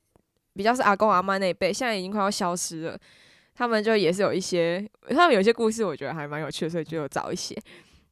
[0.54, 3.00] 比较是阿公阿妈那一辈，现在已经快要消失了。
[3.56, 7.56] 他们就也是有一些，他们有些故事，我觉得还蛮有趣的，所以就有找一些。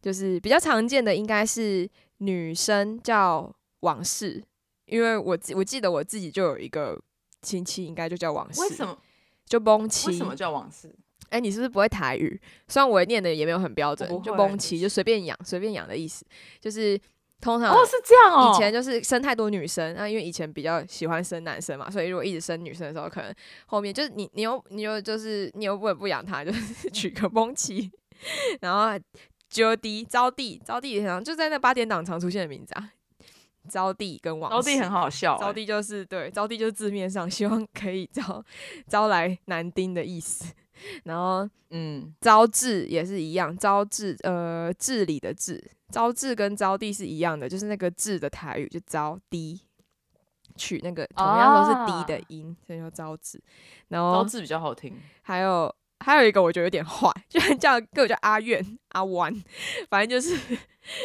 [0.01, 3.51] 就是比较常见的，应该是女生叫
[3.82, 4.43] 往事，
[4.86, 6.99] 因为我记我记得我自己就有一个
[7.43, 8.97] 亲戚，应该就叫往事，为什么？
[9.45, 10.07] 就崩妻？
[10.09, 10.93] 为什么叫往事？
[11.32, 12.40] 哎、你是不是不会台语？
[12.68, 16.26] 虽然我念的也没有很标准就会崩妻，就随便养，随便养的意思。
[16.60, 17.00] 就是
[17.40, 18.54] 通常哦，是这样哦。
[18.54, 23.34] 以前就是生太多女生，那、因为以前比较喜欢生男生嘛，所以如果一直生女生的时候，可能
[23.66, 27.90] 后面就是你你又你又就是你又不能不养他，就是 取个蒙奇，
[28.60, 29.00] 然后
[29.50, 32.92] 招弟招弟招娣常就在那八点档常出现的名字啊，
[33.68, 38.44] 招娣跟王招娣很好笑、欸，招娣就是对，招娣就是字面上希望可以招
[38.88, 40.54] 招来男丁的意思，
[41.04, 49.60] 然后嗯，招致也是一样，招致呃治理的治，招致跟招娣是一样的，就是那个治的台语就招娣，
[50.56, 53.42] 取那个同样都是低的音，所以叫招致。
[53.88, 54.96] 然后招致比较好听。
[55.22, 59.34] 还有还有一个我觉得有点坏，就很叫各叫阿怨阿弯，
[59.90, 60.58] 反正就是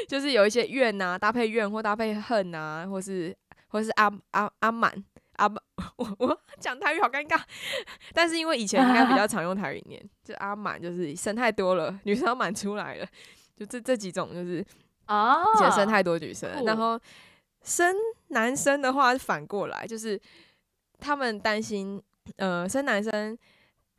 [0.09, 3.37] 就是有一些怨呐、搭配怨或搭配恨呐、或是
[3.69, 4.93] 或是阿阿阿满
[5.37, 5.59] 阿满，
[5.97, 7.41] 我我讲台语好尴尬，
[8.13, 13.07] 但是因为以前应该比较 常用台语念，就阿满就是生太多了，女生要满出来了，
[13.57, 14.65] 就这这几种就是
[15.07, 17.01] 啊以前生太多女生然后
[17.63, 17.95] 生
[18.29, 20.21] 男生的话反过来，就是
[20.99, 22.03] 他们担心，
[22.37, 23.37] 呃，生男生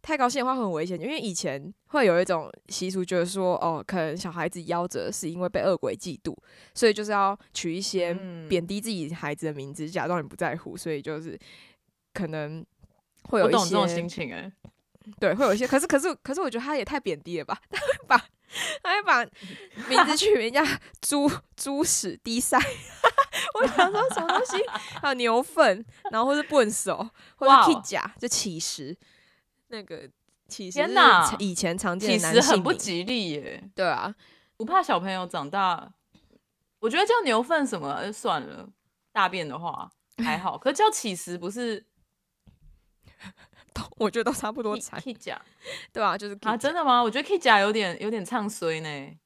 [0.02, 6.36] 太高兴的话会很危险，因为以前会有一种习俗，觉得说，哦，可能小孩子夭折是因为被恶鬼嫉妒，
[6.74, 11.38] 所以就是要取一些嗯贬低自己孩子的名字，假装你不在乎，所以就是
[12.14, 12.66] 可能
[13.24, 14.52] 会有一些这种些心情哎、
[15.20, 17.60] 对，会有一些，可是可是可是，我觉得他也太贬低了吧？
[17.70, 18.18] 他会把
[18.82, 19.26] 他会把
[19.90, 20.64] 名字取名叫
[21.02, 22.58] 猪猪屎滴塞，
[23.60, 24.64] 我想说什么东西？
[25.02, 28.96] 还有牛粪，然后或是笨手，或者 K 甲，就起石，
[29.68, 30.10] 那个
[30.48, 34.14] 起石是天哪以前常见其的男实很不，吉利耶、对啊，
[34.56, 35.92] 不怕小朋友长大，
[36.80, 38.70] 我觉得叫牛粪什么就算了，
[39.12, 39.90] 大便的话
[40.24, 41.86] 还好，可是叫起司不是
[43.98, 45.42] 我觉得都差不多 K 惨，K 甲
[45.92, 46.56] 对啊，就是啊？
[46.56, 47.02] 真的吗？
[47.04, 49.18] 我觉得 K 甲有点有点唱衰呢。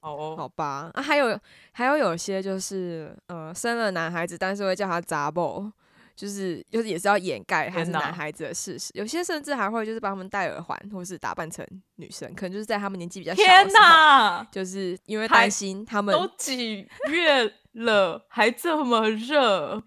[0.00, 1.38] 哦哦，好吧，啊，还有
[1.70, 5.70] 还有有些就是呃生了男孩子，但是会叫他杂宝，
[6.14, 8.90] 就是就是也是要掩盖他是男孩子的事实。
[8.94, 19.82] 有些甚至还会就是帮他们戴耳环，或是打扮成女生，可能就是在他们年纪比较小天的时候，哪，就是因为担心他们都几月了还这么热，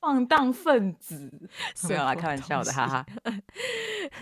[0.00, 1.30] 放荡分子。
[1.88, 3.06] 没有啦，开玩笑的，哈哈。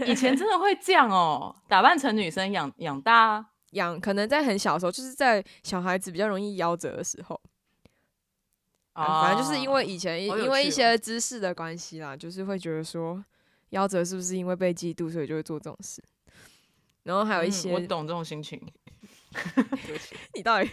[0.06, 3.46] 以前真的会这样哦，打扮成女生养养大。
[3.74, 7.40] 养，可能在很小的时候，就是在小孩子比较容易夭折的时候，
[8.94, 13.22] 啊反正就是因为以前因为一些知识的关系啦，就是会觉得说
[13.70, 16.02] 夭折是不是因为被嫉妒，所以就会做这种事。
[17.02, 18.60] 然后还有一嗯些，我懂这种心情。
[20.34, 20.70] 你到底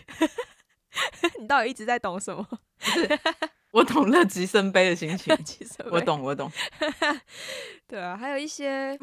[1.39, 2.47] 你到底一直在懂什么？
[3.71, 5.99] 我懂乐极生悲的心情，其实我。
[6.01, 6.51] 懂，我懂。
[7.87, 8.97] 对啊，还有一些，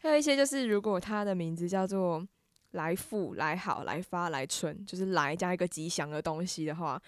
[0.00, 2.24] 还有一些就是，如果他的名字叫做
[2.72, 7.00] 来富、来好、来发、来春，就是来加一个吉祥的东西的话，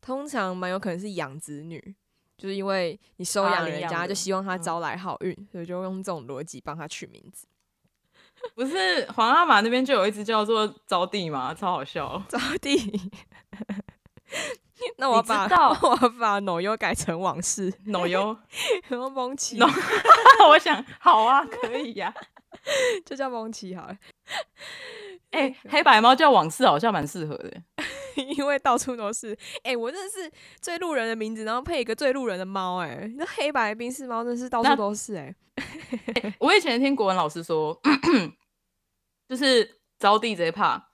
[0.00, 1.94] 通常蛮有可能是养子女，
[2.36, 7.46] 就是因为你收啊养人家，就希望他嗯招来好运，所以就用这种逻辑帮他取名字。
[8.54, 12.22] 不是皇阿玛那边就有一只叫做招娣吗，超好笑。
[12.28, 13.10] 招娣，
[14.96, 18.36] 那我把道 我要把脑优改成往事，脑油，
[18.86, 19.58] 然后蒙奇
[20.48, 22.14] 我想好啊，可以呀、
[23.04, 23.98] 就叫蒙奇好了。
[25.30, 27.62] 哎、黑白猫叫往事好像蛮适合的。
[28.36, 29.36] 因为到处都是。
[29.62, 35.34] 哎、我真的是最路人的名字，然后配一个最路人的猫、哎，那黑白冰室猫真的是到处都是、哎，
[36.40, 37.78] 我以前听国文老师说，
[39.28, 40.88] 就是招娣这一趴，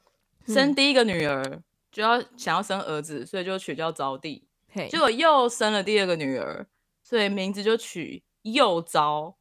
[0.47, 1.63] 生第一个女儿
[1.93, 4.43] 就要想要生儿子，所以就取叫招娣。
[4.91, 6.67] 结果又生了第二个女儿，
[7.05, 9.37] 所以名字就取又招。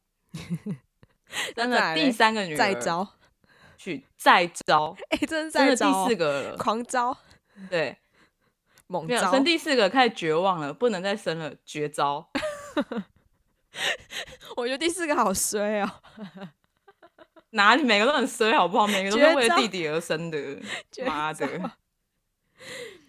[1.54, 3.06] 生了第三个女儿，再招，
[3.76, 6.56] 去再招， 哎、真的真的第四个了。
[6.56, 7.16] 狂招，
[7.68, 7.96] 对，
[8.86, 12.28] 猛招，生第四个开始绝望了，不能再生了，绝招。
[14.56, 15.90] 我觉得第四个好衰哦，
[17.50, 18.86] 哪里每个都很衰，好不好？
[18.86, 20.38] 每个都是为了弟弟而生的，
[21.04, 21.70] 妈招的，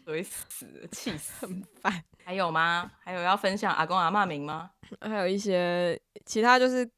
[0.03, 1.45] 衰死，气死！
[1.45, 2.03] 很烦。
[2.23, 2.91] 还有吗？
[3.03, 4.71] 还有要分享阿公阿嬷名吗？
[5.01, 6.89] 还有一些其他就是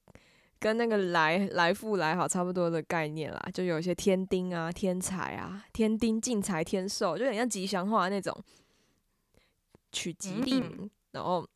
[0.60, 8.36] 跟那个来来富来好差不多的概念啦，就有一些天丁啊、天才啊、天丁进财天寿，就很像吉祥话那种
[9.92, 10.64] 取吉利
[11.12, 11.48] 然后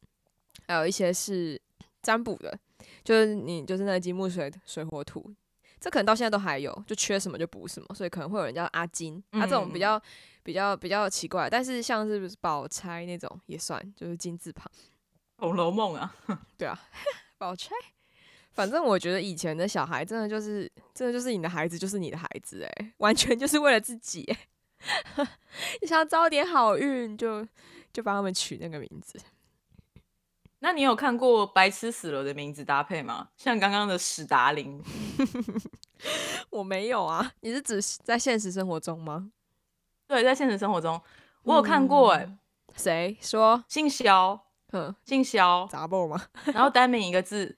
[0.67, 1.59] 还有一些是
[2.01, 2.57] 占卜的，
[3.03, 5.33] 就是你就是那个金木水水火土。
[5.79, 10.01] 这可能到现在都还有，就缺什么就补什么，所以可能会有人叫阿金，啊，这种比嗯较
[10.43, 14.71] 比较比较奇怪，但是像是宝钗那种也算，就是金字旁。
[15.41, 16.15] 《红楼梦》啊，
[16.55, 16.79] 对啊，
[17.39, 17.73] 宝钗。
[18.53, 25.27] 反正我觉得以前的小孩真的就是，真的就是你的孩子就是你的孩子哎、 完全就是为了自己哎、
[25.81, 27.47] 你想要招点好运，就
[27.93, 29.19] 就帮他们取那个名字。
[30.59, 33.29] 那你有看过《白痴死了》的名字搭配吗？
[33.35, 34.79] 像刚刚的史达林，
[36.51, 39.31] 我没有啊，你是指在现实生活中吗？
[40.07, 41.01] 对，在现实生活中
[41.43, 42.37] 我有看过、哎、嗯
[42.75, 43.63] 谁说？
[43.67, 44.39] 姓肖，
[44.71, 46.27] 嗯，姓肖，杂报吗？
[46.53, 47.57] 然后单名一个字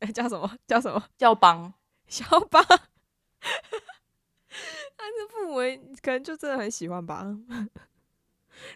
[0.00, 0.50] 哎叫什么？
[0.66, 1.02] 叫什么？
[1.18, 1.72] 叫帮，
[2.06, 2.64] 肖邦。
[4.96, 5.56] 但是父母
[6.02, 7.24] 可能就真的很喜欢吧，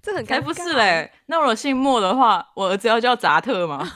[0.01, 1.12] 这很才不是嘞！
[1.27, 3.91] 那我姓莫的话，我儿子要叫扎特吗？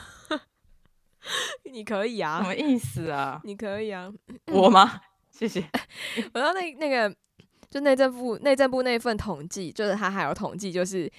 [1.65, 3.41] 你可以啊什啊，么意思啊？
[3.45, 4.13] 你可以啊。
[4.53, 5.01] 我吗？
[5.31, 5.61] 谢谢。
[6.33, 7.15] 我知道那那个
[7.71, 11.11] 就内政部内政部那份统计，就是他还有统计，就是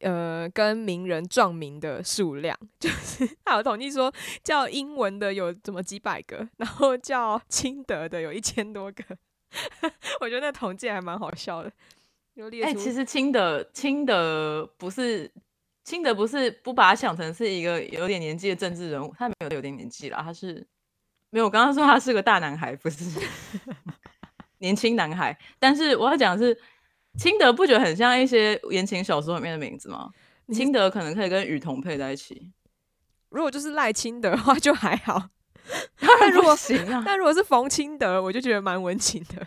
[0.00, 9.04] 呃跟名人撞名的数量， 就是他有统计说叫英文的有怎么几百个，然后叫清德的有一千多个。
[10.20, 11.72] 我觉得那统计还蛮好笑的，
[12.34, 15.28] 有列哎、出、其实清德清德不是
[15.82, 20.64] 清德不是不把他想成是一个有点年纪的政治人物，他没有有点年纪啦，他是
[21.30, 21.46] 没有。
[21.46, 23.20] 我刚刚说他是个大男孩，不是
[24.58, 25.36] 年轻男孩。
[25.58, 26.56] 但是我要讲的是，
[27.18, 30.10] 清德不觉得很像一些言情小说里面的名字吗？
[30.52, 32.50] 清德可能可以跟雨桐配在一起，
[33.30, 35.28] 如果就是赖清德的话就还好，
[36.00, 37.02] 当然如果行啊。
[37.06, 39.46] 但如果是冯清德，我就觉得蛮文情的，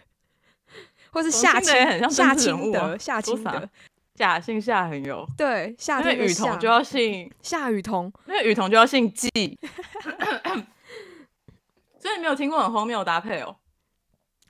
[1.11, 3.69] 或是冯夏清很像夏清德，夏清德，
[4.15, 7.31] 假姓夏很有，对，夏因为天夏雨桐就要姓。
[7.41, 9.29] 夏雨桐，因为雨桐就要姓季
[11.99, 13.57] 所以你没有听过很荒谬的搭配哦。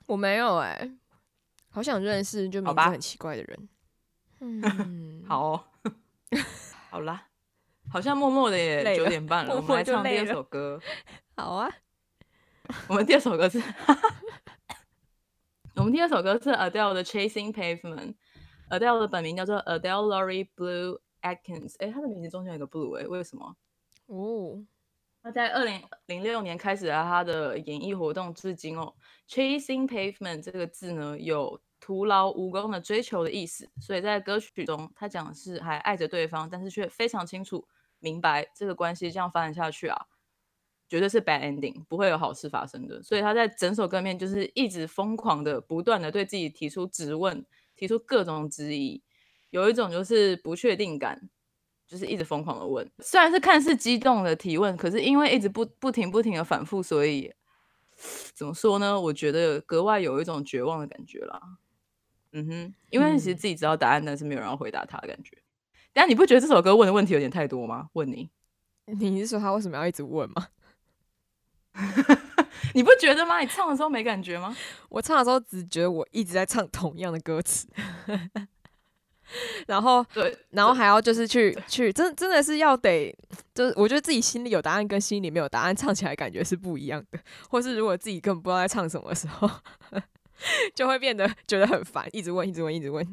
[0.06, 0.90] 我没有哎、
[1.74, 3.68] 好想认识就名字好吧很奇怪的人。
[4.38, 5.64] 嗯， 好、哦，
[6.88, 7.26] 好啦，
[7.90, 10.80] 好像默默的也九点半了，默我们来唱第二首歌。
[11.36, 11.68] 好啊，
[12.86, 13.60] 我们第二首歌是，
[15.74, 18.14] 我们第二首歌是 Adele 的《Chasing Pavement》。
[18.70, 23.56] Adele 的本名叫做 Adele Laurie Blue Atkins，哎，她的名字中间有个 Blue，哎，为什么？
[24.06, 24.64] 哦，
[25.24, 28.94] 他在二零零六年开始了他的演艺活动，至今哦。
[29.26, 37.66] Chasing pavement 这个字呢，有徒劳无功的追求的意思，所以在歌曲中，他讲的是还爱着对方，但是却非常清楚
[38.00, 39.98] 明白这个关系这样发展下去啊，
[40.90, 43.02] 绝对是 bad ending，不会有好事发生的。
[43.02, 47.42] 所以他在整首歌面就是一直疯狂的、不断的对自己提出质问，
[47.74, 49.02] 提出各种质疑，
[49.48, 51.30] 有一种就是不确定感，
[51.94, 57.32] 就是一直疯狂的问，虽然是看似激动的提问，可是因为一直不不停不停的反复，所以
[58.34, 59.00] 怎么说呢？
[59.00, 61.40] 我觉得格外有一种绝望的感觉啦。
[62.32, 65.38] 嗯哼，因为其实嗯自己知道答案，但是没有人要回答他的感觉。
[65.92, 67.88] 但你不觉得这首歌问的问题有点太多吗？
[67.92, 68.28] 问你，
[68.86, 70.48] 你是说他为什么要一直问吗？
[72.74, 73.38] 你不觉得吗？
[73.38, 74.56] 你唱的时候没感觉吗？
[74.88, 77.68] 我唱的时候只觉得我一直在唱同样的歌词，
[79.66, 83.14] 然后对，然后还要就是去去，真真的是要得，
[83.54, 87.18] 就是我觉得自己心里有答案跟心里没有答案唱起来感觉是不一样的，
[87.48, 89.50] 或是如果自己根本不知道在唱什么的时候，
[90.74, 93.06] 就会变得觉得很烦，一直问，一直问，一直问。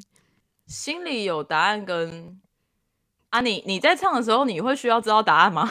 [0.68, 2.40] 心里有答案跟
[3.30, 5.70] 啊，你你在唱的时候，你会需要知道答案吗？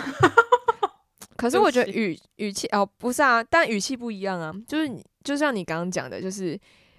[1.37, 4.55] 可是我觉得语语气哦，不是啊，但语气不一样啊。
[4.69, 6.59] 就是你，就像你刚刚讲的，就是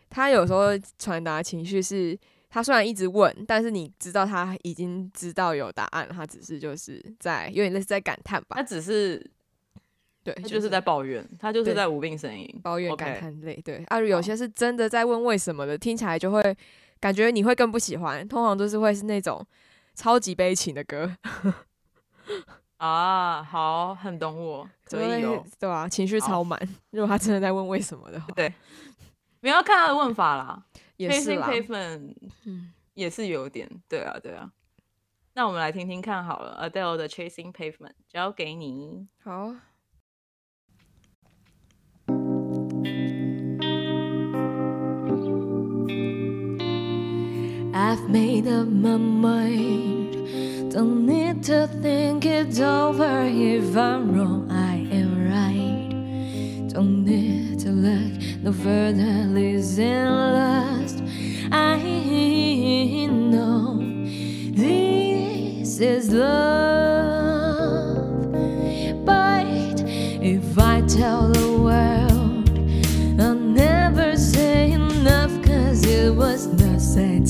[0.10, 2.18] 他有时候传达情绪是，
[2.54, 9.26] 他虽然一直问，但是你知道他已经知道有答案，他只是就是在有点类似在感叹吧他，只是
[10.22, 13.56] 对，他就是在抱怨，他就是在无病呻吟，抱怨、感叹类。
[13.64, 16.58] 对，啊，有些是真的在问为什么的，听起来就会
[17.00, 18.28] 感觉你会更不喜欢。
[18.28, 19.44] 通常都是会是那种
[19.96, 21.16] 超级悲情的歌，
[22.78, 25.42] 啊，好，很懂我，所以哦。
[25.58, 26.60] 对啊，情绪超满。
[26.90, 28.54] 如果他真的在问为什么的话，对，
[29.40, 30.62] 没有要看他的问法啦。
[31.02, 31.50] 也是 Chasing 啦。
[31.50, 34.52] Pavement 嗯，也是有点，对啊，对啊。
[35.34, 39.08] 那我们来听听看好了，Adele 的 Chasing Pavement 交给你。
[39.24, 39.56] 好。
[47.74, 50.72] I've made up my mind.
[50.72, 53.26] Don't need to think it over.
[53.26, 54.71] If I'm wrong, I.
[56.74, 59.26] Don't need to look no further.
[59.28, 61.04] Listen, last.
[61.52, 63.78] I know
[64.54, 67.12] this is love.
[69.06, 69.82] But
[70.24, 72.50] if I tell the world,
[73.20, 77.28] I'll never say enough cause it was not said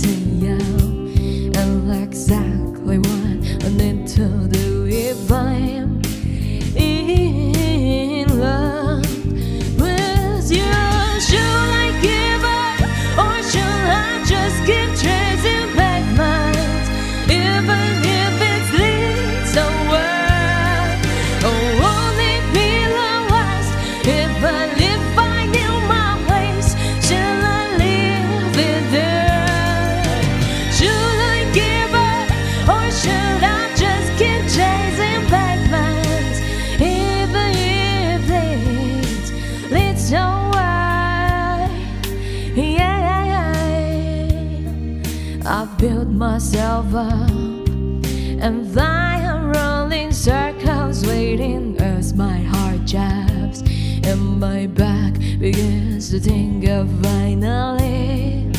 [48.41, 53.61] and I am rolling circles, waiting as my heart jabs
[54.03, 56.19] and my back begins to
[56.67, 58.51] of finally.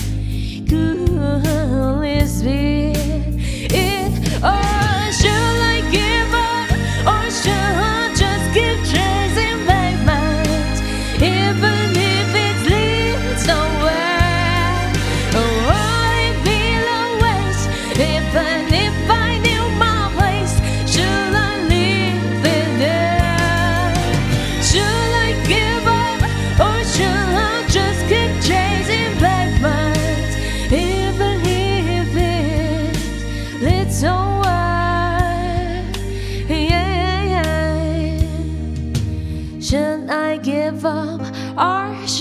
[0.69, 1.43] Could
[2.03, 2.72] this be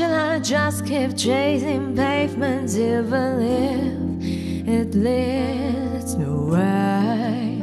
[0.01, 7.61] should I just keep chasing pavements even if it leads nowhere?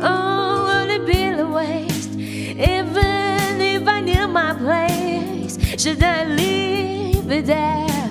[0.00, 5.58] Oh, would it be a waste even if I knew my place?
[5.82, 8.10] Should I leave it there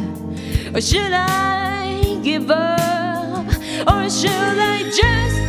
[0.76, 3.48] or should I give up
[3.88, 5.45] or should I just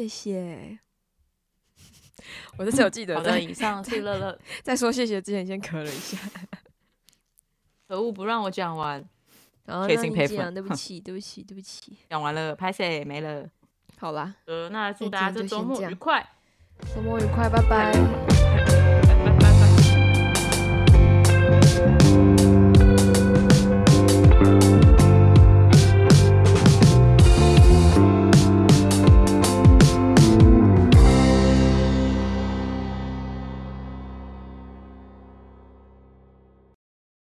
[0.00, 0.78] 谢谢，
[2.56, 3.16] 我这次有记得。
[3.16, 4.38] 好的，以上是乐乐。
[4.62, 6.16] 在说谢谢之前，先咳了一下，
[7.86, 9.04] 可恶，不让我讲完。
[9.66, 13.46] 然后让佩佩讲，对不起，对不起，对不起，讲完了，拍摄没了。
[13.98, 16.26] 好啦，呃，那祝大家周末愉快，
[16.94, 19.52] 周末愉快，拜拜，拜拜拜
[21.60, 22.29] 拜。